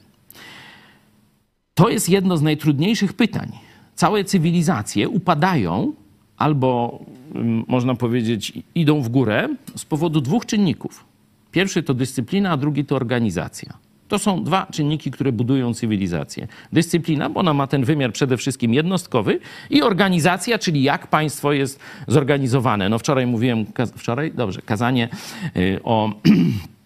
[1.74, 3.52] To jest jedno z najtrudniejszych pytań.
[4.00, 5.94] Całe cywilizacje upadają
[6.38, 7.00] albo,
[7.36, 11.06] mm, można powiedzieć, idą w górę z powodu dwóch czynników.
[11.52, 13.74] Pierwszy to dyscyplina, a drugi to organizacja.
[14.08, 16.48] To są dwa czynniki, które budują cywilizację.
[16.74, 19.40] Dyscyplina, bo ona ma ten wymiar przede wszystkim jednostkowy
[19.70, 22.90] i organizacja, czyli jak państwo jest zorganizowane.
[22.90, 25.10] No wczoraj mówiłem, wczoraj, dobrze, kazanie
[25.58, 26.10] y, o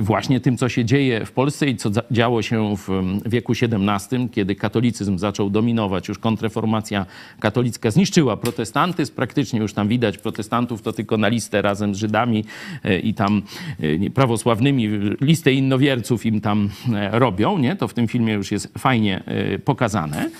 [0.00, 4.28] właśnie tym, co się dzieje w Polsce i co działo się w mm, wieku XVII,
[4.28, 7.06] kiedy katolicyzm zaczął dominować, już kontrreformacja
[7.40, 12.44] katolicka zniszczyła protestantyzm, praktycznie już tam widać protestantów to tylko na listę razem z Żydami
[12.84, 13.42] y, i tam
[13.80, 16.70] y, prawosławnymi, y, listę innowierców im tam
[17.14, 17.76] y, robią, nie?
[17.76, 19.22] To w tym filmie już jest fajnie
[19.54, 20.30] y, pokazane.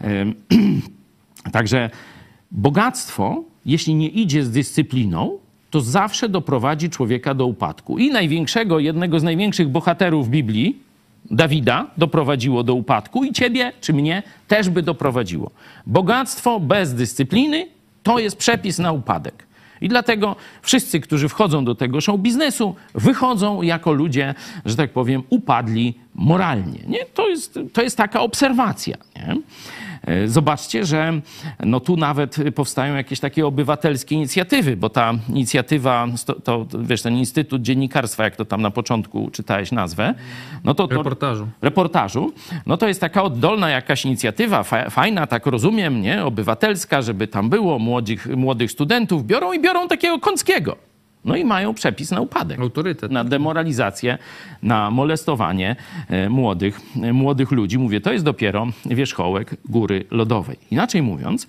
[0.00, 0.34] Y,
[1.52, 1.90] Także
[2.50, 5.38] bogactwo, jeśli nie idzie z dyscypliną,
[5.72, 7.98] to zawsze doprowadzi człowieka do upadku.
[7.98, 10.78] I największego, jednego z największych bohaterów Biblii,
[11.30, 15.50] Dawida, doprowadziło do upadku, i ciebie czy mnie też by doprowadziło.
[15.86, 17.68] Bogactwo bez dyscypliny
[18.02, 19.46] to jest przepis na upadek.
[19.80, 25.22] I dlatego wszyscy, którzy wchodzą do tego show biznesu, wychodzą jako ludzie, że tak powiem,
[25.30, 26.78] upadli moralnie.
[26.86, 27.04] Nie?
[27.14, 28.96] To, jest, to jest taka obserwacja.
[29.16, 29.36] Nie?
[30.06, 31.20] E, Zobaczcie, że
[31.64, 37.16] no tu nawet powstają jakieś takie obywatelskie inicjatywy, bo ta inicjatywa, to, to wiesz, ten
[37.16, 40.14] Instytut Dziennikarstwa, jak to tam na początku czytałeś nazwę,
[40.64, 41.48] no to, to Reportażu.
[41.62, 42.32] reportażu,
[42.66, 47.50] no to jest taka oddolna jakaś inicjatywa, fa- fajna, tak rozumiem, nie, obywatelska, żeby tam
[47.50, 50.76] było młodych, młodych studentów, biorą i biorą takiego Kąckiego.
[51.24, 53.12] No i mają przepis na upadek Autorytet.
[53.12, 54.18] na demoralizację,
[54.62, 55.76] na molestowanie
[56.08, 57.78] e, młodych, e, młodych ludzi.
[57.78, 60.56] Mówię, to jest dopiero wierzchołek góry lodowej.
[60.70, 61.48] Inaczej mówiąc,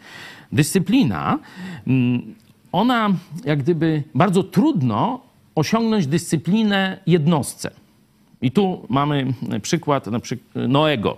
[0.51, 1.39] dyscyplina,
[1.87, 2.35] mm,
[2.71, 3.09] ona
[3.45, 5.19] jak gdyby bardzo trudno
[5.55, 7.71] osiągnąć dyscyplinę jednostce.
[8.41, 11.17] I tu mamy przykład na przykład Noego.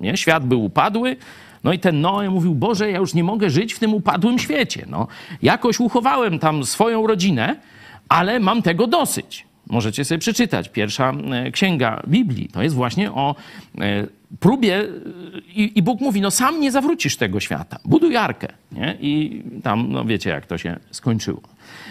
[0.00, 0.16] Nie?
[0.16, 1.16] Świat był upadły,
[1.64, 4.86] no i ten Noe mówił, Boże, ja już nie mogę żyć w tym upadłym świecie.
[4.90, 5.06] No,
[5.42, 7.56] jakoś uchowałem tam swoją rodzinę,
[8.08, 9.46] ale mam tego dosyć.
[9.66, 10.68] Możecie sobie przeczytać.
[10.68, 13.34] Pierwsza e, księga Biblii to jest właśnie o
[13.80, 14.06] e,
[14.40, 14.86] próbie e,
[15.54, 17.78] i, Bóg mówi, no sam nie zawrócisz tego świata.
[17.84, 18.48] Buduj arkę.
[18.72, 18.96] Nie?
[19.00, 21.40] I tam, no wiecie, jak to się skończyło.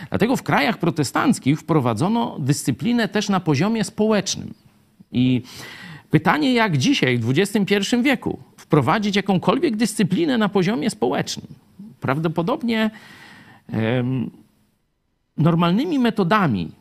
[0.09, 4.53] Dlatego w krajach protestanckich wprowadzono dyscyplinę też na poziomie społecznym.
[5.12, 5.41] I
[6.09, 11.47] pytanie, jak dzisiaj, w XXI wieku, wprowadzić jakąkolwiek dyscyplinę na poziomie społecznym?
[11.99, 12.91] Prawdopodobnie
[13.74, 14.32] em,
[15.42, 16.72] normalnymi metodami,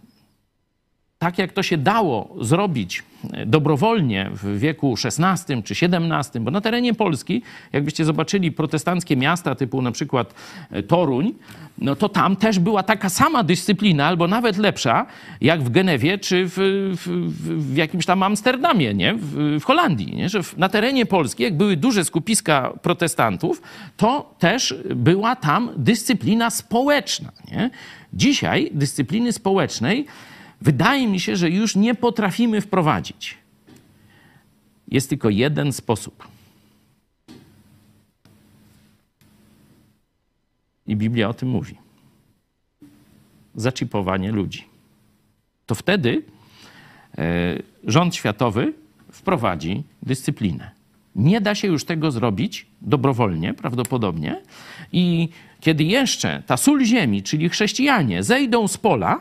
[1.18, 3.02] tak jak to się dało zrobić
[3.32, 7.42] e, dobrowolnie w wieku XVI czy XVII, bo na terenie Polski,
[7.72, 10.34] jakbyście zobaczyli protestanckie miasta typu na przykład
[10.70, 11.34] e, Toruń,
[11.78, 15.06] no to tam też była taka sama dyscyplina, albo nawet lepsza,
[15.40, 16.52] jak w Genewie czy w,
[16.96, 17.08] w,
[17.72, 19.14] w- jakimś tam Amsterdamie, nie?
[19.14, 20.16] W, w Holandii.
[20.16, 20.28] Nie?
[20.28, 23.62] Że na terenie Polski, jak były duże skupiska protestantów,
[23.96, 27.32] to też była tam dyscyplina społeczna.
[27.50, 27.70] Nie?
[28.12, 30.06] Dzisiaj dyscypliny społecznej
[30.60, 33.38] wydaje mi się, że już nie potrafimy wprowadzić.
[34.88, 36.28] Jest tylko jeden sposób.
[40.86, 41.74] I Biblia o tym mówi.
[43.54, 44.64] Zaczipowanie ludzi.
[45.66, 46.22] To wtedy
[47.18, 48.72] e, rząd światowy
[49.12, 50.70] wprowadzi dyscyplinę.
[51.16, 54.40] Nie da się już tego zrobić dobrowolnie, prawdopodobnie.
[54.92, 55.28] I
[55.60, 59.20] kiedy jeszcze ta sól ziemi, czyli chrześcijanie, zejdą z pola,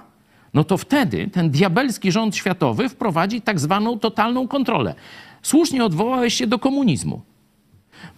[0.54, 4.96] no to wtedy ten diabelski rząd światowy wprowadzi tak zwaną totalną kontrolę.
[5.42, 7.22] Słusznie odwołałeś się do komunizmu,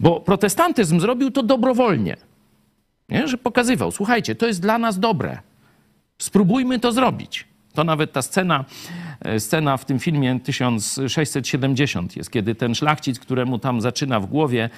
[0.00, 2.16] bo protestantyzm zrobił to dobrowolnie.
[3.08, 3.28] Nie?
[3.28, 5.38] Że pokazywał, słuchajcie, to jest dla nas dobre.
[6.18, 7.46] Spróbujmy to zrobić.
[7.74, 8.64] To nawet ta scena
[9.38, 14.70] scena w tym filmie 1670 jest, kiedy ten szlachcic, któremu tam zaczyna w głowie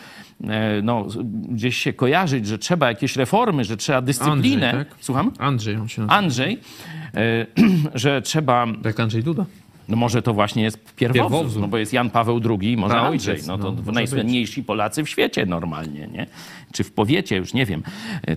[0.45, 1.07] e, no,
[1.49, 4.71] gdzieś się kojarzyć, że trzeba jakieś reformy, że trzeba dyscyplinę.
[4.71, 4.99] Andrzej, tak?
[5.01, 5.33] Słucham?
[5.39, 6.17] Andrzej on się nazywa.
[6.17, 6.61] Andrzej,
[7.15, 7.47] e,
[7.95, 9.45] że trzeba Jak Andrzej Duda.
[9.89, 11.63] No może to właśnie jest pierwowzór, Pierwowzór.
[11.63, 15.09] no bo jest Jan Paweł II, może Praojciec, Andrzej, no to no, najsłynniejsi Polacy w
[15.09, 16.27] świecie normalnie, nie?
[16.73, 17.83] Czy w powiecie, już nie wiem,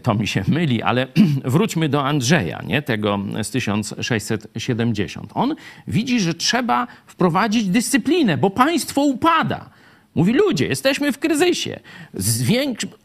[0.04, 1.08] to mi się myli, ale
[1.46, 2.82] wróćmy do Andrzeja, nie?
[2.82, 5.32] Tego z 1670.
[5.34, 5.56] On
[5.88, 9.70] widzi, że trzeba wprowadzić dyscyplinę, bo państwo upada.
[10.16, 11.80] Mówi, ludzie, jesteśmy w kryzysie.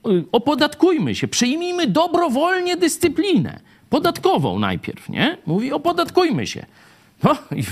[0.06, 3.60] Y, Opodatkujmy się, przyjmijmy dobrowolnie dyscyplinę.
[3.90, 5.38] Podatkową najpierw, nie?
[5.46, 6.66] Mówi, opodatkujmy się.
[7.22, 7.64] No i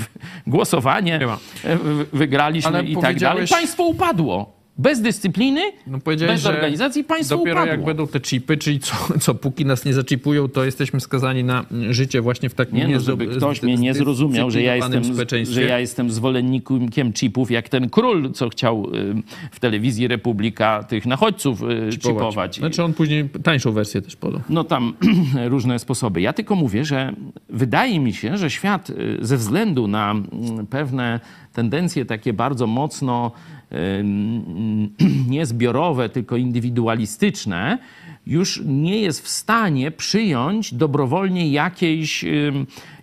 [0.46, 1.20] głosowanie
[1.64, 1.78] e,
[2.12, 3.48] wygraliśmy Ale i tak dalej.
[3.48, 4.59] Państwo upadło.
[4.80, 7.72] Bez dyscypliny, No bez organizacji państwo Dopiero upadło.
[7.72, 11.64] jak będą te chipy, czyli co, co póki nas nie zaczipują, to jesteśmy skazani na
[11.90, 15.02] życie właśnie w takim Nie, no, żeby ktoś mnie nie zrozumiał, że ja, jestem,
[15.44, 21.06] że ja jestem zwolennikiem chipów, jak ten król, co chciał y, w telewizji Republika tych
[21.06, 22.56] nachodźców y, chipować.
[22.56, 24.40] Znaczy on później tańszą wersję też podał.
[24.48, 24.94] No tam
[25.48, 26.20] różne sposoby.
[26.20, 27.12] Ja tylko mówię, że
[27.48, 31.20] wydaje mi się, że świat y, ze względu na mm, pewne
[31.52, 33.32] tendencje takie bardzo mocno
[35.28, 37.78] nie zbiorowe, tylko indywidualistyczne,
[38.26, 42.24] już nie jest w stanie przyjąć dobrowolnie jakiejś,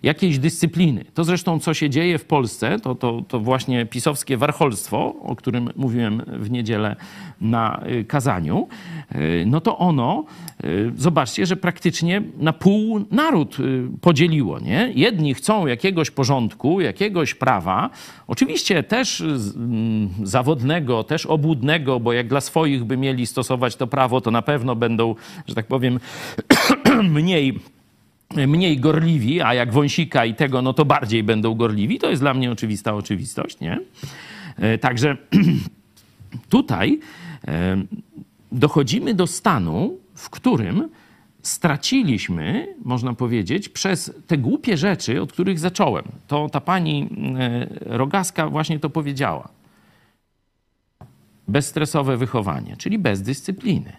[0.02, 1.04] jakiejś dyscypliny.
[1.14, 5.70] To zresztą, co się dzieje w Polsce, to, to, to właśnie pisowskie warcholstwo, o którym
[5.76, 6.96] mówiłem w niedzielę
[7.40, 8.68] na y, kazaniu,
[9.14, 10.24] y, no to ono,
[10.64, 13.56] y, zobaczcie, że praktycznie na pół naród
[14.00, 14.58] podzieliło.
[14.58, 14.92] Nie?
[14.94, 17.90] Jedni chcą jakiegoś porządku, jakiegoś prawa,
[18.26, 24.20] oczywiście też mm, zawodnego, też obłudnego, bo jak dla swoich by mieli stosować to prawo,
[24.20, 25.14] to na pewno będą,
[25.46, 26.00] że tak powiem,
[27.02, 27.58] mniej
[28.36, 31.98] mniej gorliwi, a jak wąsika i tego, no to bardziej będą gorliwi.
[31.98, 33.80] To jest dla mnie oczywista oczywistość, nie?
[34.56, 35.16] E, Także
[36.48, 37.00] tutaj
[37.48, 37.76] e,
[38.52, 40.88] dochodzimy do stanu, w którym
[41.42, 46.04] straciliśmy, można powiedzieć, przez te głupie rzeczy, od których zacząłem.
[46.26, 47.08] To ta pani
[47.38, 49.48] e, Rogaska właśnie to powiedziała.
[51.48, 53.92] Bezstresowe wychowanie, czyli bez dyscypliny.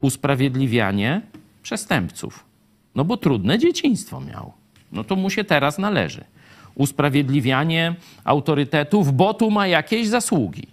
[0.00, 1.20] Usprawiedliwianie
[1.62, 2.51] przestępców.
[2.94, 4.52] No bo trudne dzieciństwo miał.
[4.92, 6.24] No to mu się teraz należy.
[6.74, 10.66] Usprawiedliwianie autorytetów, bo tu ma jakieś zasługi.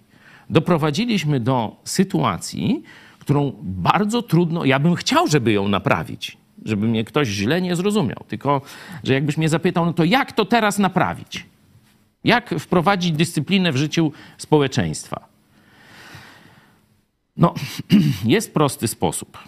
[0.50, 2.82] Doprowadziliśmy do sytuacji,
[3.18, 8.24] którą bardzo trudno, ja bym chciał, żeby ją naprawić, żeby mnie ktoś źle nie zrozumiał.
[8.28, 8.62] Tylko,
[9.04, 11.46] że jakbyś mnie zapytał, no to jak to teraz naprawić?
[12.24, 15.28] Jak wprowadzić dyscyplinę w życiu społeczeństwa?
[17.36, 17.54] No,
[18.24, 19.38] jest prosty sposób.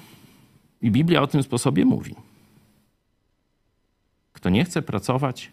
[0.83, 2.15] I Biblia o tym sposobie mówi.
[4.43, 5.51] Kto nie chce pracować,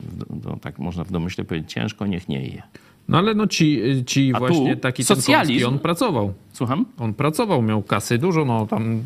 [0.00, 2.62] w- no, tak można w domyśle powiedzieć, ciężko, niech nie je.
[3.08, 5.64] No ale no ci, ci A właśnie taki socjalizm.
[5.64, 6.32] ten on pracował.
[6.52, 6.84] Słucham?
[6.98, 9.02] On pracował, miał kasy dużo, no tam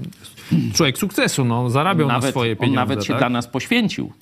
[0.75, 2.81] człowiek sukcesu, no zarabiał na swoje on pieniądze.
[2.81, 3.21] nawet się tak?
[3.21, 4.13] dla nas poświęcił.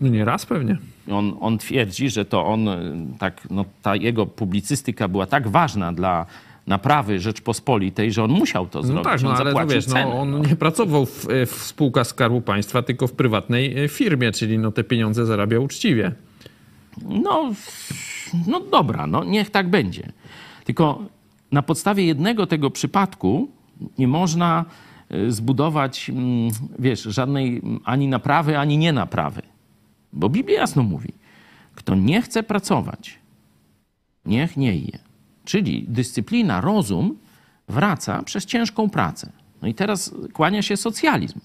[0.00, 0.78] No nie raz pewnie.
[1.10, 2.68] On, on twierdzi, że to on,
[3.18, 6.26] tak, no, ta jego publicystyka była tak ważna dla
[6.66, 9.04] naprawy Rzeczpospolitej, że on musiał to No zrobić.
[9.04, 10.04] tak, no on ale no wiesz, cenę.
[10.04, 14.58] no, on nie pracował w, w spółkach Skarbu Państwa, tylko w prywatnej e, firmie, czyli
[14.58, 16.12] no te pieniądze zarabiał uczciwie.
[17.04, 17.52] No,
[18.46, 20.12] no dobra, no niech tak będzie.
[20.64, 21.02] Tylko
[21.52, 23.48] na podstawie jednego tego przypadku
[23.98, 24.64] nie można
[25.14, 29.42] y, zbudować, mm, wiesz, żadnej mm, ani naprawy, ani nie naprawy.
[30.12, 31.12] Bo Biblia jasno mówi,
[31.74, 33.18] kto nie chce pracować,
[34.26, 34.98] niech nie je.
[35.46, 37.16] Czyli dyscyplina, rozum
[37.68, 39.32] wraca przez ciężką pracę.
[39.62, 41.40] No i teraz kłania się socjalizm.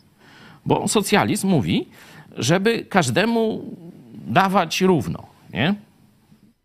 [0.66, 1.86] Bo socjalizm mówi,
[2.38, 3.76] żeby każdemu
[4.28, 5.26] dawać równo.
[5.54, 5.76] Nie?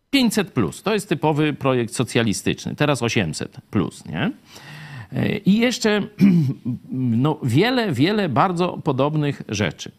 [0.09, 4.05] 500 plus to jest typowy projekt socjalistyczny, teraz 800 plus.
[4.05, 4.31] Nie?
[5.45, 6.01] I jeszcze
[7.23, 9.91] no, wiele, wiele bardzo podobnych rzeczy.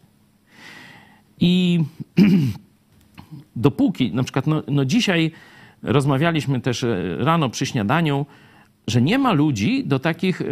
[1.40, 1.80] I
[3.56, 5.32] dopóki, na przykład, no, no dzisiaj
[5.82, 8.26] rozmawialiśmy też e, rano przy śniadaniu,
[8.86, 10.42] że nie ma ludzi do takich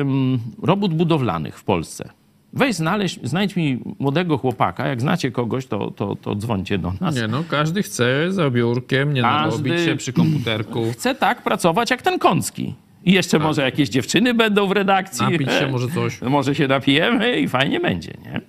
[0.62, 2.08] robót budowlanych w Polsce.
[2.52, 7.16] Weź znaleźć, znajdź mi młodego chłopaka, jak znacie kogoś, to, to, to dzwońcie do nas.
[7.16, 11.90] Nie no, każdy chce za biurkiem, nie Każdy- narobić się przy komputerku, Chce tak pracować
[11.90, 12.74] jak ten Kącki.
[13.04, 15.26] I jeszcze może jakieś dziewczyny będą w redakcji.
[15.26, 16.20] napić się może coś.
[16.36, 18.40] Może się napijemy i fajnie będzie, nie?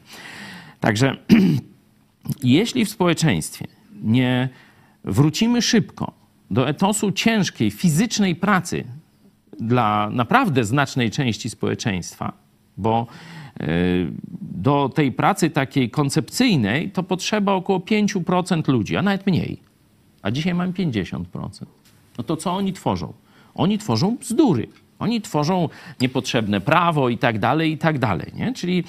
[0.79, 1.15] Także
[2.43, 3.67] jeśli w społeczeństwie
[4.03, 4.49] nie
[5.03, 6.11] wrócimy szybko
[6.51, 8.83] do etosu ciężkiej, fizycznej pracy
[9.59, 12.33] dla naprawdę znacznej części społeczeństwa,
[12.77, 13.07] bo
[14.41, 19.57] do tej pracy takiej koncepcyjnej to potrzeba około 5% ludzi, a nawet mniej.
[20.21, 21.23] A dzisiaj mamy 50%.
[22.17, 23.13] No to co oni tworzą?
[23.55, 24.67] Oni tworzą bzdury.
[24.99, 25.69] Oni tworzą
[26.01, 28.31] niepotrzebne prawo i tak dalej, i tak dalej.
[28.35, 28.53] Nie?
[28.53, 28.83] Czyli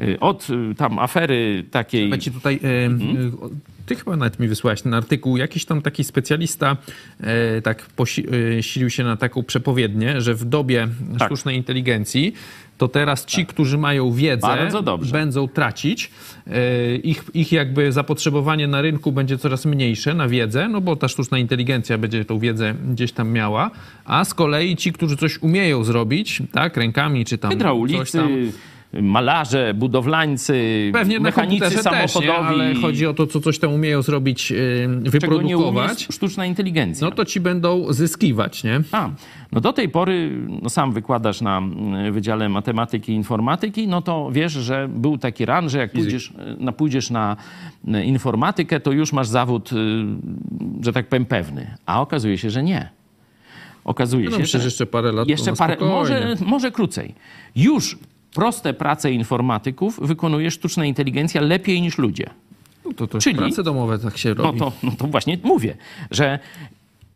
[0.00, 2.10] y, od y, tam afery takiej...
[2.10, 2.60] Będzie tutaj...
[2.62, 3.38] E, mhm.
[3.86, 5.36] Ty chyba nawet mi wysłałeś ten artykuł.
[5.36, 6.76] Jakiś tam taki specjalista
[7.20, 11.28] e, tak posilił się na taką przepowiednię, że w dobie tak.
[11.28, 12.34] sztucznej inteligencji
[12.78, 13.54] to teraz ci, tak.
[13.54, 14.70] którzy mają wiedzę,
[15.12, 16.10] będą tracić.
[16.46, 21.08] E, ich, ich jakby zapotrzebowanie na rynku będzie coraz mniejsze na wiedzę, no bo ta
[21.08, 23.70] sztuczna inteligencja będzie tą wiedzę gdzieś tam miała,
[24.04, 28.30] a z kolei ci, którzy coś umieją zrobić, tak, rękami czy tam Hydraulicy, coś tam
[28.92, 32.28] malarze, budowlańcy, Pewnie mechanicy samochodowi.
[32.28, 36.08] Też, ale chodzi o to, co coś tam umieją zrobić, yy, wyprodukować.
[36.10, 37.08] sztuczna inteligencja.
[37.08, 38.80] No to ci będą zyskiwać, nie?
[38.92, 39.10] A,
[39.52, 40.30] no do tej pory,
[40.62, 45.44] no sam wykładasz na mm, Wydziale Matematyki i Informatyki, no to wiesz, że był taki
[45.44, 47.36] ran, że jak pójdziesz na, pójdziesz na
[48.04, 49.70] informatykę, to już masz zawód,
[50.80, 51.74] że tak powiem, pewny.
[51.86, 52.88] A okazuje się, że nie.
[53.84, 57.14] Okazuje no, się, że jeszcze parę lat jeszcze parę, może, może krócej.
[57.56, 57.98] Już
[58.34, 62.30] proste prace informatyków wykonuje sztuczna inteligencja lepiej niż ludzie.
[62.84, 64.58] No to, to Czyli, prace domowe tak się robi.
[64.58, 65.76] No to, no to właśnie mówię,
[66.10, 66.38] że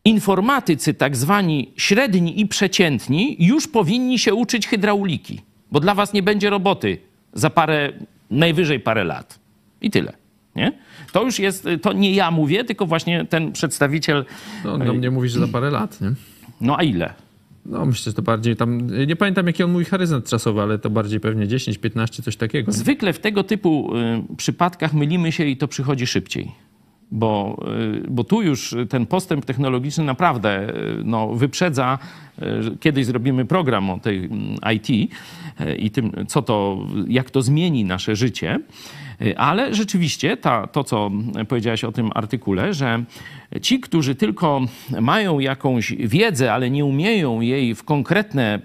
[0.04, 5.40] informatycy tak zwani średni i przeciętni już powinni się uczyć hydrauliki,
[5.72, 6.98] bo dla was nie będzie roboty
[7.32, 7.92] za parę,
[8.30, 9.38] najwyżej parę lat.
[9.80, 10.12] I tyle.
[10.56, 10.72] Nie?
[11.12, 14.24] To już jest, to nie ja mówię, tylko właśnie ten przedstawiciel...
[14.64, 16.12] No, on do mnie mówi, że za parę lat, nie?
[16.60, 17.14] No a ile?
[17.68, 20.90] No myślę, że to bardziej tam, nie pamiętam jaki on mówi horyzont czasowy, ale to
[20.90, 22.72] bardziej pewnie 10, 15, coś takiego.
[22.72, 23.96] Zwykle w tego typu
[24.32, 26.52] y, przypadkach mylimy się i to przychodzi szybciej.
[27.10, 27.62] Bo,
[28.04, 31.98] y, bo tu już ten postęp technologiczny naprawdę y, no, wyprzedza.
[32.80, 35.10] Kiedyś zrobimy program o tej mm, IT
[35.78, 38.58] i tym, co to, jak to zmieni nasze życie.
[39.22, 41.10] Y, ale rzeczywiście ta, to, co
[41.48, 43.04] powiedziałaś o tym artykule, że
[43.62, 44.60] ci, którzy tylko
[45.00, 48.62] mają jakąś wiedzę, ale nie umieją jej w konkretny mm,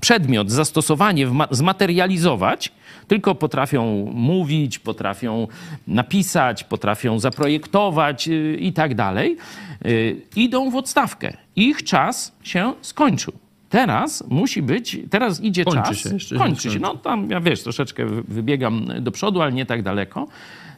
[0.00, 2.72] przedmiot, zastosowanie zmaterializować,
[3.08, 5.48] tylko potrafią mówić, potrafią
[5.86, 9.36] napisać, potrafią zaprojektować y, i tak dalej,
[9.86, 11.36] y, idą w odstawkę.
[11.56, 13.49] Ich czas się skończył.
[13.70, 15.98] Teraz musi być, teraz idzie kończy czas.
[15.98, 16.78] Się jeszcze kończy się.
[16.78, 20.28] No tam, ja wiesz, troszeczkę wybiegam do przodu, ale nie tak daleko.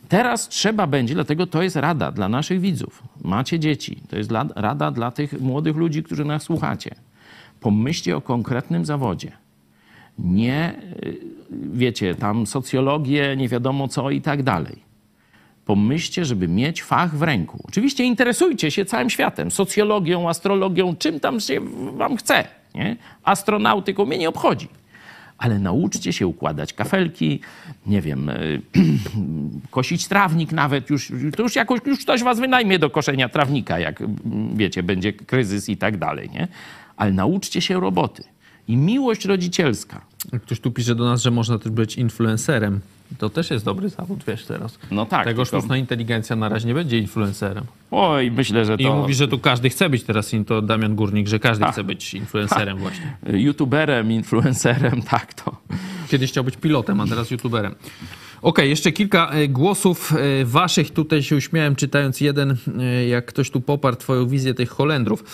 [0.09, 3.03] Teraz trzeba będzie, dlatego to jest rada dla naszych widzów.
[3.25, 6.95] Macie dzieci, to jest rada dla tych młodych ludzi, którzy nas słuchacie.
[7.61, 9.33] Pomyślcie o konkretnym zawodzie.
[10.19, 11.19] Nie, y,
[11.73, 14.77] wiecie, tam socjologię, nie wiadomo co i tak dalej.
[15.65, 17.59] Pomyślcie, żeby mieć fach w ręku.
[17.69, 21.61] Oczywiście interesujcie się całym światem, socjologią, astrologią, czym tam się
[21.97, 22.97] wam chce nie?
[23.25, 24.69] Astronautyką mnie nie obchodzi.
[25.39, 27.41] Ale nauczcie się układać kafelki,
[27.87, 28.35] nie wiem, e,
[29.71, 30.91] kosić trawnik nawet.
[30.91, 34.03] Już, to już jakoś już ktoś was wynajmie do koszenia trawnika, jak
[34.55, 36.31] wiecie, będzie kryzys i tak dalej.
[36.31, 36.49] Nie?
[36.97, 38.25] Ale nauczcie się roboty.
[38.69, 40.01] I miłość rodzicielska.
[40.43, 42.81] Ktoś tu pisze do nas, że można też być influencerem.
[43.19, 44.79] To też jest dobry zawód, wiesz, teraz.
[44.91, 45.25] No tak.
[45.25, 45.59] Tego tylko...
[45.59, 47.65] sztuczna inteligencja na razie nie będzie influencerem.
[47.91, 48.83] Oj, myślę, że to...
[48.83, 51.73] I mówi, że tu każdy chce być teraz, to Damian Górnik, że każdy ha.
[51.73, 52.83] chce być influencerem ha.
[52.83, 53.17] właśnie.
[53.41, 55.57] YouTuberem, influencerem, tak to.
[56.09, 57.75] Kiedyś chciał być pilotem, a teraz youtuberem.
[58.43, 60.91] OK, jeszcze kilka e, głosów e, waszych.
[60.91, 65.25] Tutaj się uśmiałem czytając jeden, e, jak ktoś tu poparł twoją wizję tych Holendrów.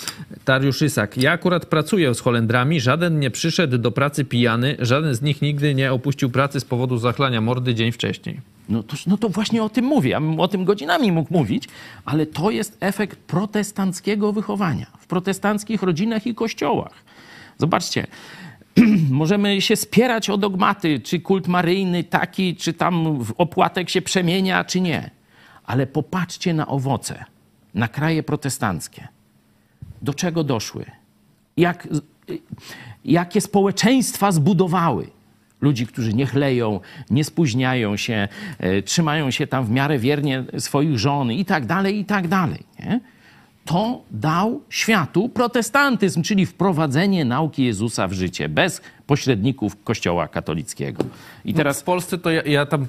[0.44, 1.16] Tariusz Isak.
[1.16, 2.80] Ja akurat pracuję z Holendrami.
[2.80, 4.76] Żaden nie przyszedł do pracy pijany.
[4.78, 8.40] Żaden z nich nigdy nie opuścił pracy z powodu zachlania mordy dzień wcześniej.
[8.68, 10.10] No to, no to właśnie o tym mówię.
[10.10, 11.64] Ja bym o tym godzinami mógł mówić,
[12.04, 16.92] ale to jest efekt protestanckiego wychowania w protestanckich rodzinach i kościołach.
[17.58, 18.06] Zobaczcie,
[19.10, 24.80] możemy się spierać o dogmaty, czy kult maryjny taki, czy tam opłatek się przemienia, czy
[24.80, 25.10] nie.
[25.64, 27.24] Ale popatrzcie na owoce,
[27.74, 29.08] na kraje protestanckie.
[30.02, 30.84] Do czego doszły?
[31.56, 31.88] Jak,
[33.04, 35.10] jakie społeczeństwa zbudowały?
[35.60, 40.98] Ludzi, którzy nie chleją, nie spóźniają się, e, trzymają się tam w miarę wiernie swoich
[40.98, 42.62] żon i tak dalej, i tak dalej.
[42.80, 43.00] Nie?
[43.68, 51.04] To dał światu protestantyzm, czyli wprowadzenie nauki Jezusa w życie bez pośredników Kościoła katolickiego.
[51.44, 52.86] I teraz no w Polsce to ja, ja, tam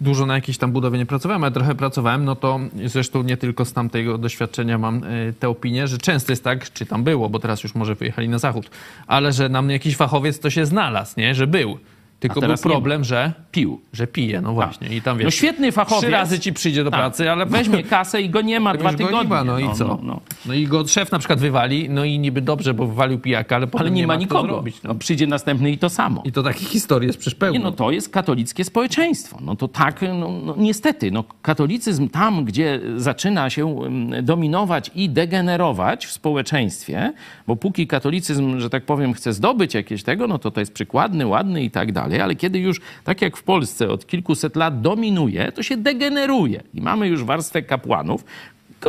[0.00, 3.64] dużo na jakiejś tam budowie nie pracowałem, ale trochę pracowałem, no to zresztą nie tylko
[3.64, 7.38] z tamtego doświadczenia mam y, tę opinię, że często jest tak, czy tam było, bo
[7.38, 8.70] teraz już może wyjechali na zachód,
[9.06, 11.34] ale że nam jakiś fachowiec to się znalazł, nie?
[11.34, 11.78] Że był.
[12.22, 13.80] Tylko był problem, że pił.
[13.92, 14.88] Że pije, no właśnie.
[14.96, 16.02] I tam wiesz, No świetny fachowiec.
[16.02, 17.00] trzy razy ci przyjdzie do Tak.
[17.00, 19.28] pracy, ale Weźmie kasę i go nie ma dwa Już go nie tygodnie.
[19.30, 19.86] ma, no i co?
[19.88, 20.54] No, No, no.
[20.54, 23.90] i go szef na przykład wywali, no i niby dobrze, bo wywalił pijaka, ale Ale
[23.90, 24.48] nie, ma kto nikogo.
[24.48, 24.88] Zrobić, no.
[24.92, 24.94] no.
[24.98, 26.22] Przyjdzie następny i to samo.
[26.24, 27.58] I to takie historie jest przecież pełno.
[27.58, 29.38] Nie, no to jest katolickie społeczeństwo.
[29.40, 35.08] No to tak, no, no niestety, no katolicyzm tam, gdzie zaczyna się mm, dominować i
[35.10, 37.12] degenerować w społeczeństwie,
[37.46, 41.26] bo póki katolicyzm, że tak powiem, chce zdobyć jakieś tego, no to to jest przykładny,
[41.26, 45.52] ładny i tak dalej, ale kiedy już, tak jak w Polsce od kilkuset lat dominuje,
[45.52, 48.24] to się degeneruje i mamy już warstwę kapłanów,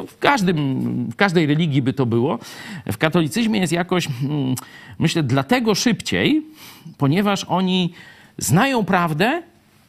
[0.08, 2.40] w, każdym, w każdej religii by to było.
[2.92, 4.56] W katolicyzmie jest jakoś, mm,
[5.00, 6.42] myślę, dlatego szybciej,
[6.98, 7.94] ponieważ oni
[8.38, 9.44] znają prawdę,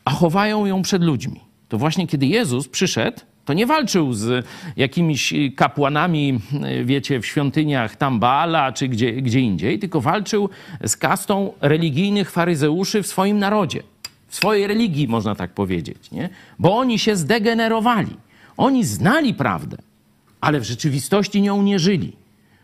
[0.04, 1.40] a chowają ją przed ludźmi.
[1.68, 6.40] To właśnie kiedy Jezus przyszedł, to nie walczył z jakimiś kapłanami,
[6.84, 10.50] wiecie, w świątyniach tam Baala czy gdzie, gdzie indziej, tylko walczył
[10.84, 13.82] z kastą religijnych faryzeuszy w swoim narodzie.
[14.28, 16.28] W swojej religii, można tak powiedzieć, nie?
[16.58, 18.16] Bo oni się zdegenerowali.
[18.56, 19.76] Oni znali prawdę,
[20.40, 22.12] ale w rzeczywistości nią nie żyli.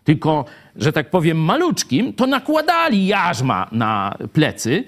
[0.04, 0.44] Tylko,
[0.76, 4.84] że tak powiem, maluczkim, to nakładali jarzma na plecy,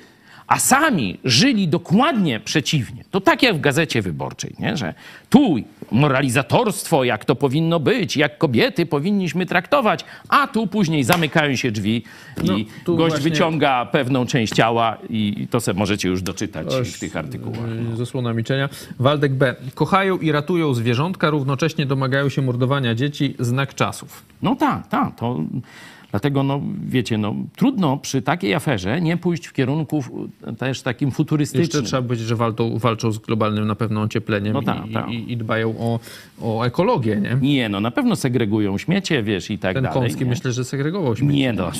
[0.53, 3.05] a sami żyli dokładnie przeciwnie.
[3.11, 4.77] To tak jak w gazecie wyborczej, nie?
[4.77, 4.95] że
[5.31, 5.57] tu
[5.91, 12.05] moralizatorstwo, jak to powinno być, jak kobiety powinniśmy traktować, a tu później zamykają się drzwi
[12.43, 12.47] i
[12.87, 17.17] No, gość właśnie- wyciąga pewną część ciała i to se możecie już doczytać w tych
[17.17, 17.69] artykułach.
[17.91, 18.69] Yy, Zasłona milczenia.
[18.99, 19.55] Waldek B.
[19.75, 23.35] Kochają i ratują zwierzątka, równocześnie domagają się mordowania dzieci.
[23.39, 24.23] Znak czasów.
[24.43, 25.17] No tak, tak.
[25.17, 25.41] To
[26.13, 30.05] dlatego, no wiecie, no, trudno przy takiej aferze nie pójść w kierunku
[30.59, 31.85] też takim Jeszcze futurystycznym.
[31.85, 35.09] trzeba powiedzieć, że walczą, walczą z globalnym na pewno ociepleniem No tak, i, tak.
[35.11, 36.01] i, i dbają o,
[36.43, 37.55] o ekologię, nie?
[37.55, 40.01] Nie, no na pewno segregują śmiecie, wiesz, i tak Ten dalej.
[40.03, 40.31] Kąski nie?
[40.31, 41.35] myślę, że segregował śmieci.
[41.39, 41.71] Nie, no,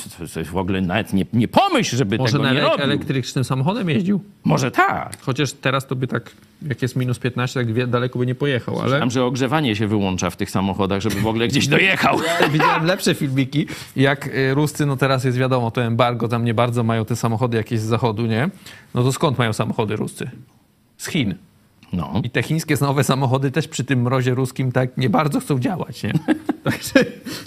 [0.45, 2.83] w ogóle nawet nie, nie pomyśl, żeby Może tego nie robił.
[2.83, 4.19] elektrycznym samochodem jeździł?
[4.43, 5.17] Może tak.
[5.21, 6.31] Chociaż teraz to by tak,
[6.67, 10.29] jak jest minus 15, tak daleko by nie pojechał, ale Tam, że ogrzewanie się wyłącza
[10.29, 12.17] w tych samochodach, żeby w ogóle gdzieś dojechał.
[12.53, 16.83] widziałem lepsze filmiki, jak y, Ruscy, no teraz jest wiadomo, to embargo, tam nie bardzo
[16.83, 18.49] mają te samochody jakieś z zachodu, nie?
[18.93, 20.31] No to skąd mają samochody Ruscy?
[20.97, 21.35] Z Chin.
[21.93, 22.21] No.
[22.23, 26.03] I te chińskie nowe samochody też przy tym mrozie ruskim tak nie bardzo chcą działać,
[26.03, 26.13] nie?
[26.71, 27.05] Także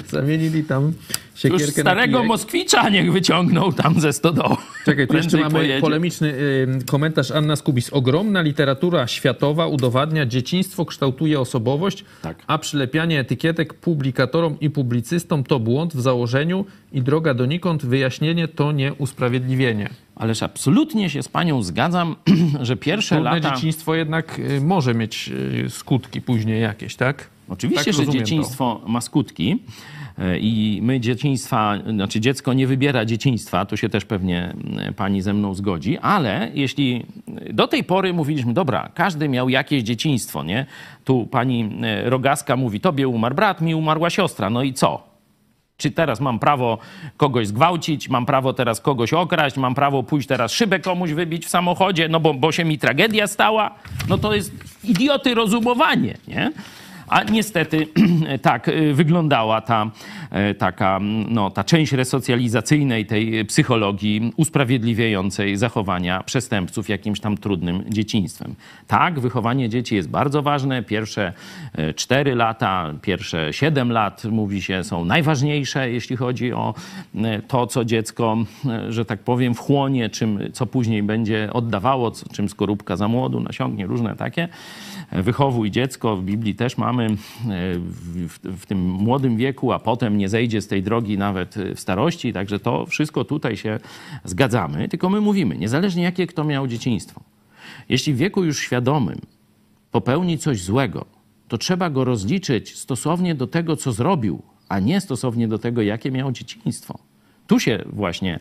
[0.09, 2.25] zamienili tam Już siekierkę na starego.
[2.25, 4.57] Moskwicza niech wyciągną tam ze stodoły.
[4.87, 5.81] Czekaj, tu jeszcze mamy pojedzie.
[5.81, 7.93] polemiczny y, komentarz Anna Skubis.
[7.93, 12.43] Ogromna literatura światowa udowadnia, dzieciństwo kształtuje osobowość, Tak.
[12.47, 18.73] a przylepianie etykietek publikatorom i publicystom to błąd w założeniu i droga donikąd, wyjaśnienie to
[18.73, 19.89] nie usprawiedliwienie.
[20.17, 22.17] Ależ absolutnie się z panią zgadzam,
[22.61, 23.55] że pierwsze Trudne lata...
[23.55, 25.31] dzieciństwo jednak y, może mieć
[25.67, 27.36] y, skutki później jakieś, tak?
[27.49, 28.27] Oczywiście, Tak że rozumiem to.
[28.27, 29.63] dzieciństwo ma skutki
[30.19, 34.55] e, i my dzieciństwa, znaczy dziecko nie wybiera dzieciństwa, tu się też pewnie
[34.87, 37.07] m, pani ze mną zgodzi, ale jeśli
[37.53, 40.67] do tej pory mówiliśmy, dobra, każdy miał jakieś dzieciństwo, nie?
[41.05, 45.17] Tu pani e, Rogaska mówi, tobie umarł brat, mi umarła siostra, no i co?
[45.79, 46.79] Czy teraz mam prawo
[47.17, 51.49] kogoś zgwałcić, mam prawo teraz kogoś okraść, mam prawo pójść teraz szybę komuś wybić w
[51.49, 53.75] samochodzie, no bo, bo się mi tragedia stała?
[54.09, 54.53] No to jest
[54.85, 56.53] idioty rozumowanie, nie?
[57.09, 57.87] A niestety
[58.43, 59.91] tak y, wyglądała ta
[60.31, 60.99] e, taka,
[61.29, 68.55] no, ta część resocjalizacyjnej tej psychologii usprawiedliwiającej zachowania przestępców jakimś tam trudnym dzieciństwem.
[68.87, 70.83] Tak, wychowanie dzieci jest bardzo ważne.
[70.83, 71.33] Pierwsze
[71.97, 76.75] 4 lata, pierwsze 7 lat, mówi się, są najważniejsze, jeśli chodzi o
[77.49, 78.37] to, co dziecko,
[78.89, 84.17] że tak powiem, wchłonie, czym, co później będzie oddawało, czym skorupka za młodu nasiągnie, różne
[84.17, 84.49] takie.
[85.13, 87.17] Wychowuj dziecko, w Biblii też mamy e,
[87.79, 92.33] w, w, tym młodym wieku, a potem nie zejdzie z tej drogi nawet w starości,
[92.33, 93.81] także to wszystko tutaj się
[94.25, 94.89] zgadzamy.
[94.89, 97.21] Tylko my mówimy, niezależnie jakie kto miał dzieciństwo,
[97.89, 99.19] jeśli w wieku już świadomym
[99.91, 101.05] popełni coś złego,
[101.49, 106.11] to trzeba go rozliczyć stosownie do tego, co zrobił, a nie stosownie do tego, jakie
[106.11, 106.99] miał dzieciństwo.
[107.47, 108.39] Tu się właśnie,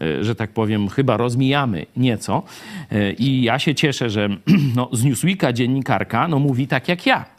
[0.00, 2.42] e, że tak powiem, chyba rozmijamy nieco.
[2.90, 4.28] E, I ja się cieszę, że
[4.76, 7.35] no, z Newsweeka dziennikarka no, mówi tak jak ja.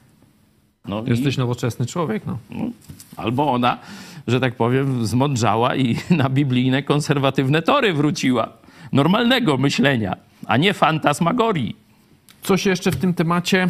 [0.88, 2.38] No, i- Jesteś nowoczesny człowiek, no.
[3.18, 3.78] albo ona,
[4.28, 8.50] że tak powiem, zmądrzała i na biblijne konserwatywne tory wróciła.
[8.94, 10.16] Normalnego myślenia,
[10.46, 11.76] a nie fantasmagorii.
[12.42, 13.68] Coś jeszcze w tym temacie,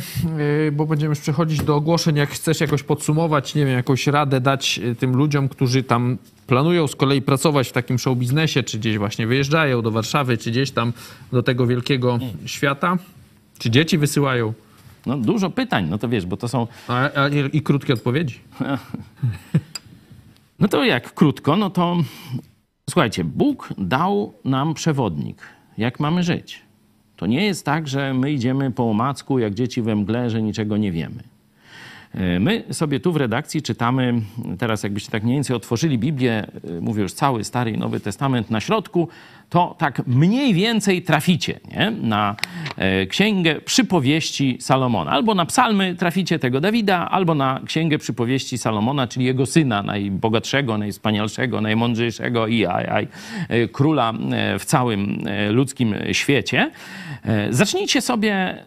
[0.66, 2.16] yy, bo będziemy już przechodzić do ogłoszeń.
[2.16, 6.88] Jak chcesz jakoś podsumować, nie wiem, jakąś radę dać yy, tym ludziom, którzy tam planują
[6.88, 10.72] z kolei pracować w takim show biznesie, czy gdzieś właśnie wyjeżdżają do Warszawy, czy gdzieś
[10.72, 10.94] tam
[11.32, 12.98] do tego wielkiego świata,
[13.60, 14.54] czy dzieci wysyłają,
[15.08, 18.40] No, dużo pytań, no to wiesz, bo to są a, a, i, i krótkie odpowiedzi.
[20.60, 21.98] No to jak krótko, no to
[22.90, 25.42] słuchajcie, Bóg dał nam przewodnik,
[25.78, 26.62] jak mamy żyć.
[27.16, 30.78] To nie jest tak, że my idziemy po omacku, jak dzieci we mgle, że niczego
[30.78, 31.24] nie wiemy.
[32.14, 34.22] E, My sobie tu w redakcji czytamy,
[34.60, 36.48] teraz jakbyście tak mniej więcej otworzyli Biblię,
[36.78, 39.08] e, mówię już cały Stary i Nowy Testament na środku,
[39.50, 41.92] to tak mniej więcej traficie nie?
[41.92, 42.36] na
[42.78, 45.12] e, księgę przypowieści Salomona.
[45.12, 50.78] Albo na psalmy traficie tego Dawida, albo na księgę przypowieści Salomona, czyli jego syna, najbogatszego,
[50.78, 53.08] najwspanialszego, najmądrzejszego i aj, aj,
[53.50, 56.72] e, króla e, w całym ludzkim świecie.
[57.50, 58.64] Zacznijcie sobie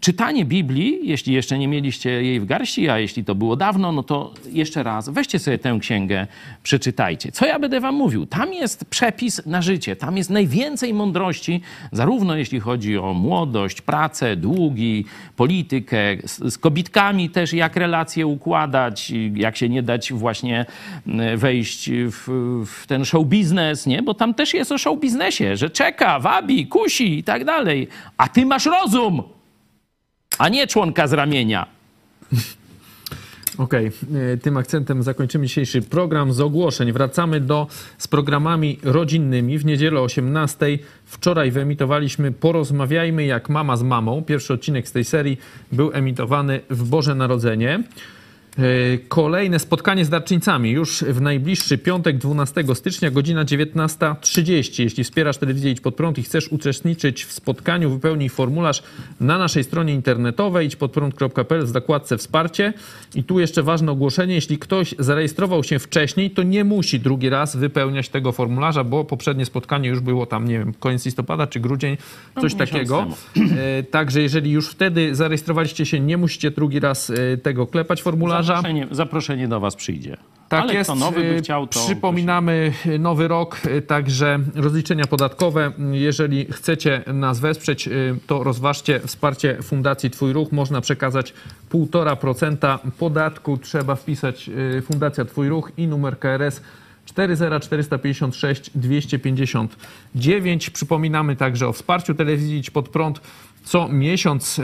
[0.00, 4.02] czytanie Biblii, jeśli jeszcze nie mieliście jej w garści, a jeśli to było dawno, no
[4.02, 6.26] to jeszcze raz weźcie sobie tę księgę,
[6.62, 7.32] przeczytajcie.
[7.32, 8.26] Co ja będę wam mówił?
[8.26, 11.60] Tam jest przepis na życie, tam jest najwięcej mądrości,
[11.92, 15.04] zarówno jeśli chodzi o młodość, pracę, długi,
[15.36, 20.66] politykę, z, z kobitkami też jak relacje układać, jak się nie dać właśnie
[21.36, 22.24] wejść w,
[22.66, 24.02] w ten show biznes, nie?
[24.02, 27.88] Bo tam też jest o show biznesie, że czeka, wabi, kusi i tak dalej.
[28.16, 29.22] A ty masz rozum,
[30.38, 31.66] a nie członka z ramienia.
[33.58, 33.90] Okej,
[34.32, 36.92] e, tym akcentem zakończymy dzisiejszy program z ogłoszeń.
[36.92, 37.66] Wracamy do
[37.98, 39.58] z programami rodzinnymi.
[39.58, 44.22] W niedzielę o 18 wczoraj wyemitowaliśmy Porozmawiajmy jak mama z mamą.
[44.22, 45.38] Pierwszy odcinek z tej serii
[45.72, 47.82] był emitowany w Boże Narodzenie.
[48.58, 48.62] E,
[49.08, 54.82] Kolejne spotkanie z darczyńcami już w najbliższy piątek 12 stycznia, godzina 19.30.
[54.82, 58.82] Jeśli wspierasz telewizję Idź Pod Prąd i chcesz uczestniczyć w spotkaniu, wypełnij formularz
[59.20, 62.72] na naszej stronie internetowej idźpodprąd.pl w zakładce wsparcie.
[63.14, 67.56] I tu jeszcze ważne ogłoszenie, jeśli ktoś zarejestrował się wcześniej, to nie musi drugi raz
[67.56, 71.96] wypełniać tego formularza, bo poprzednie spotkanie już było tam, nie wiem, koniec listopada czy grudzień,
[72.34, 73.06] coś miesiąc takiego.
[73.78, 78.41] E, Także jeżeli już wtedy zarejestrowaliście się, nie musicie drugi raz e, tego klepać formularza.
[78.46, 80.16] Zaproszenie, zaproszenie do was przyjdzie.
[80.52, 80.90] Tak Ale jest.
[80.90, 81.80] kto nowy by Y, chciał, to...
[81.80, 85.72] Przypominamy nowy rok, y, także rozliczenia podatkowe.
[85.92, 90.52] Jeżeli chcecie nas wesprzeć, y, to rozważcie wsparcie Fundacji Twój Ruch.
[90.52, 91.34] Można przekazać
[91.70, 93.56] 1,5% podatku.
[93.56, 94.50] Trzeba wpisać
[94.82, 96.60] Fundacja Twój Ruch i numer KRS
[97.04, 100.70] 40456 259.
[100.70, 103.20] Przypominamy także o wsparciu telewizji Idź Pod Prąd.
[103.64, 104.60] Co miesiąc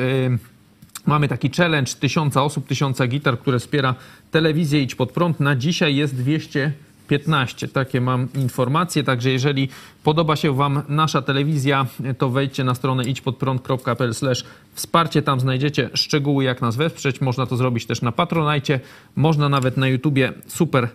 [1.09, 3.95] Mamy taki challenge tysiąca osób, tysiąca gitar, które wspiera
[4.31, 5.41] telewizję Idź Pod Prąd.
[5.41, 7.69] Na dzisiaj jest 215.
[7.69, 9.05] Takie mam informacje.
[9.05, 9.69] Także jeżeli
[10.05, 11.87] podoba się Wam nasza telewizja,
[12.19, 14.13] to wejdźcie na stronę idźpodprąd.pl
[14.75, 15.23] wsparcie.
[15.23, 17.21] Tam znajdziecie szczegóły, jak nas wesprzeć.
[17.21, 18.81] Można to zrobić też na Patronajcie.
[19.17, 20.89] Można nawet na YouTubie super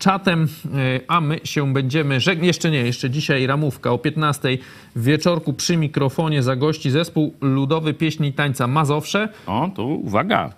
[0.00, 2.46] czatem, e, a my się będziemy żegnać.
[2.46, 4.58] Jeszcze nie, jeszcze dzisiaj ramówka o 15
[4.96, 9.28] w wieczorku przy mikrofonie zagości zespół ludowy pieśni i tańca Mazowsze.
[9.46, 10.52] O, tu uwaga.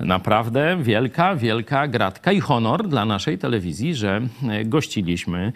[0.00, 5.52] Naprawdę wielka, wielka gratka i honor dla naszej telewizji, że e, gościliśmy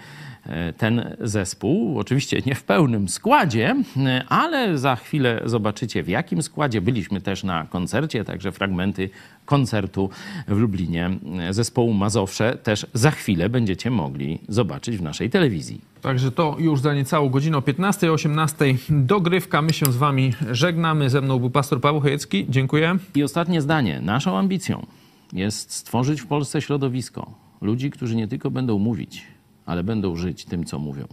[0.79, 1.99] ten zespół.
[1.99, 6.81] Oczywiście nie w pełnym składzie, e, ale za chwilę zobaczycie w jakim składzie.
[6.81, 9.11] Byliśmy też na koncercie, także fragmenty
[9.45, 10.11] koncertu
[10.49, 11.11] w Lublinie
[11.51, 15.81] zespołu Mazowsze też za chwilę będziecie mogli zobaczyć w naszej telewizji.
[16.03, 19.63] Także to już za niecałą godzinę o 15, 18 dogrywka.
[19.63, 21.11] My się z wami żegnamy.
[21.11, 22.47] Ze mną był pastor Paweł Chojecki.
[22.49, 22.97] Dziękuję.
[23.15, 24.01] I ostatnie zdanie.
[24.01, 24.87] Naszą ambicją
[25.33, 29.27] jest stworzyć w Polsce środowisko ludzi, którzy nie tylko będą mówić,
[29.67, 31.07] ale będą żyć tym, co mówią.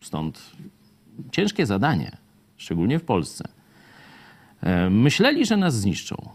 [0.00, 0.50] Stąd
[1.32, 2.16] ciężkie zadanie,
[2.56, 3.44] szczególnie w Polsce.
[4.62, 6.28] E, Myśleli, że nas zniszczą.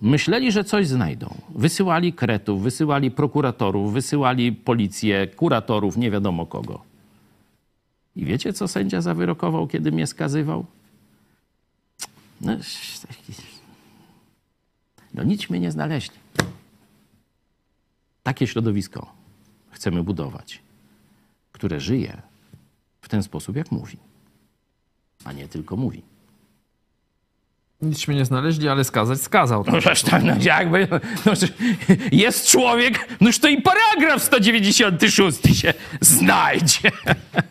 [0.00, 1.34] Myśleli, że coś znajdą.
[1.54, 6.82] Wysyłali kretów, wysyłali prokuratorów, wysyłali policję, kuratorów, nie wiadomo kogo.
[8.16, 10.66] I wiecie, co sędzia zawyrokował, kiedy mnie skazywał?
[12.40, 12.52] No,
[15.14, 16.16] no nic mnie nie znaleźli.
[18.22, 19.12] Takie środowisko
[19.70, 20.62] chcemy budować,
[21.56, 22.22] które żyje
[23.00, 23.98] w ten sposób, jak mówi,
[25.24, 26.02] a nie tylko mówi.
[27.82, 29.64] Nic mnie nie znaleźli, ale skazać skazał.
[29.66, 30.88] No przecież tak, no jakby,
[31.26, 31.32] no,
[32.12, 36.90] jest człowiek, noż to i paragraf 196 się znajdzie.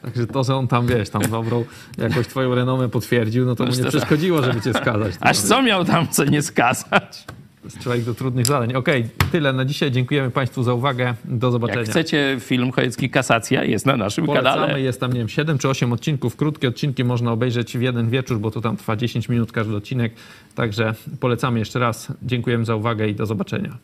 [0.01, 1.65] Także to, że on tam, wiesz, tam dobrą
[1.97, 5.15] jakoś twoją renomę potwierdził, no to mu nie przeszkodziło, żeby cię skazać.
[5.19, 7.25] Aż co miał tam co nie skazać?
[7.84, 8.74] Człowiek do trudnych zadań.
[8.74, 9.91] Okej, tyle na dzisiaj.
[9.91, 11.13] Dziękujemy Państwu za uwagę.
[11.26, 11.80] Do zobaczenia.
[11.80, 14.82] Jak chcecie film Chojecki Kasacja, jest na naszym Polecamy, kanale.
[14.82, 16.36] jest tam, nie wiem, 7 czy 8 odcinków.
[16.36, 20.13] Krótkie odcinki można obejrzeć w jeden wieczór, bo to tam trwa 10 minut każdy odcinek.
[20.55, 22.13] Także polecamy jeszcze raz.
[22.24, 23.78] Dziękujemy za uwagę i do zobaczenia.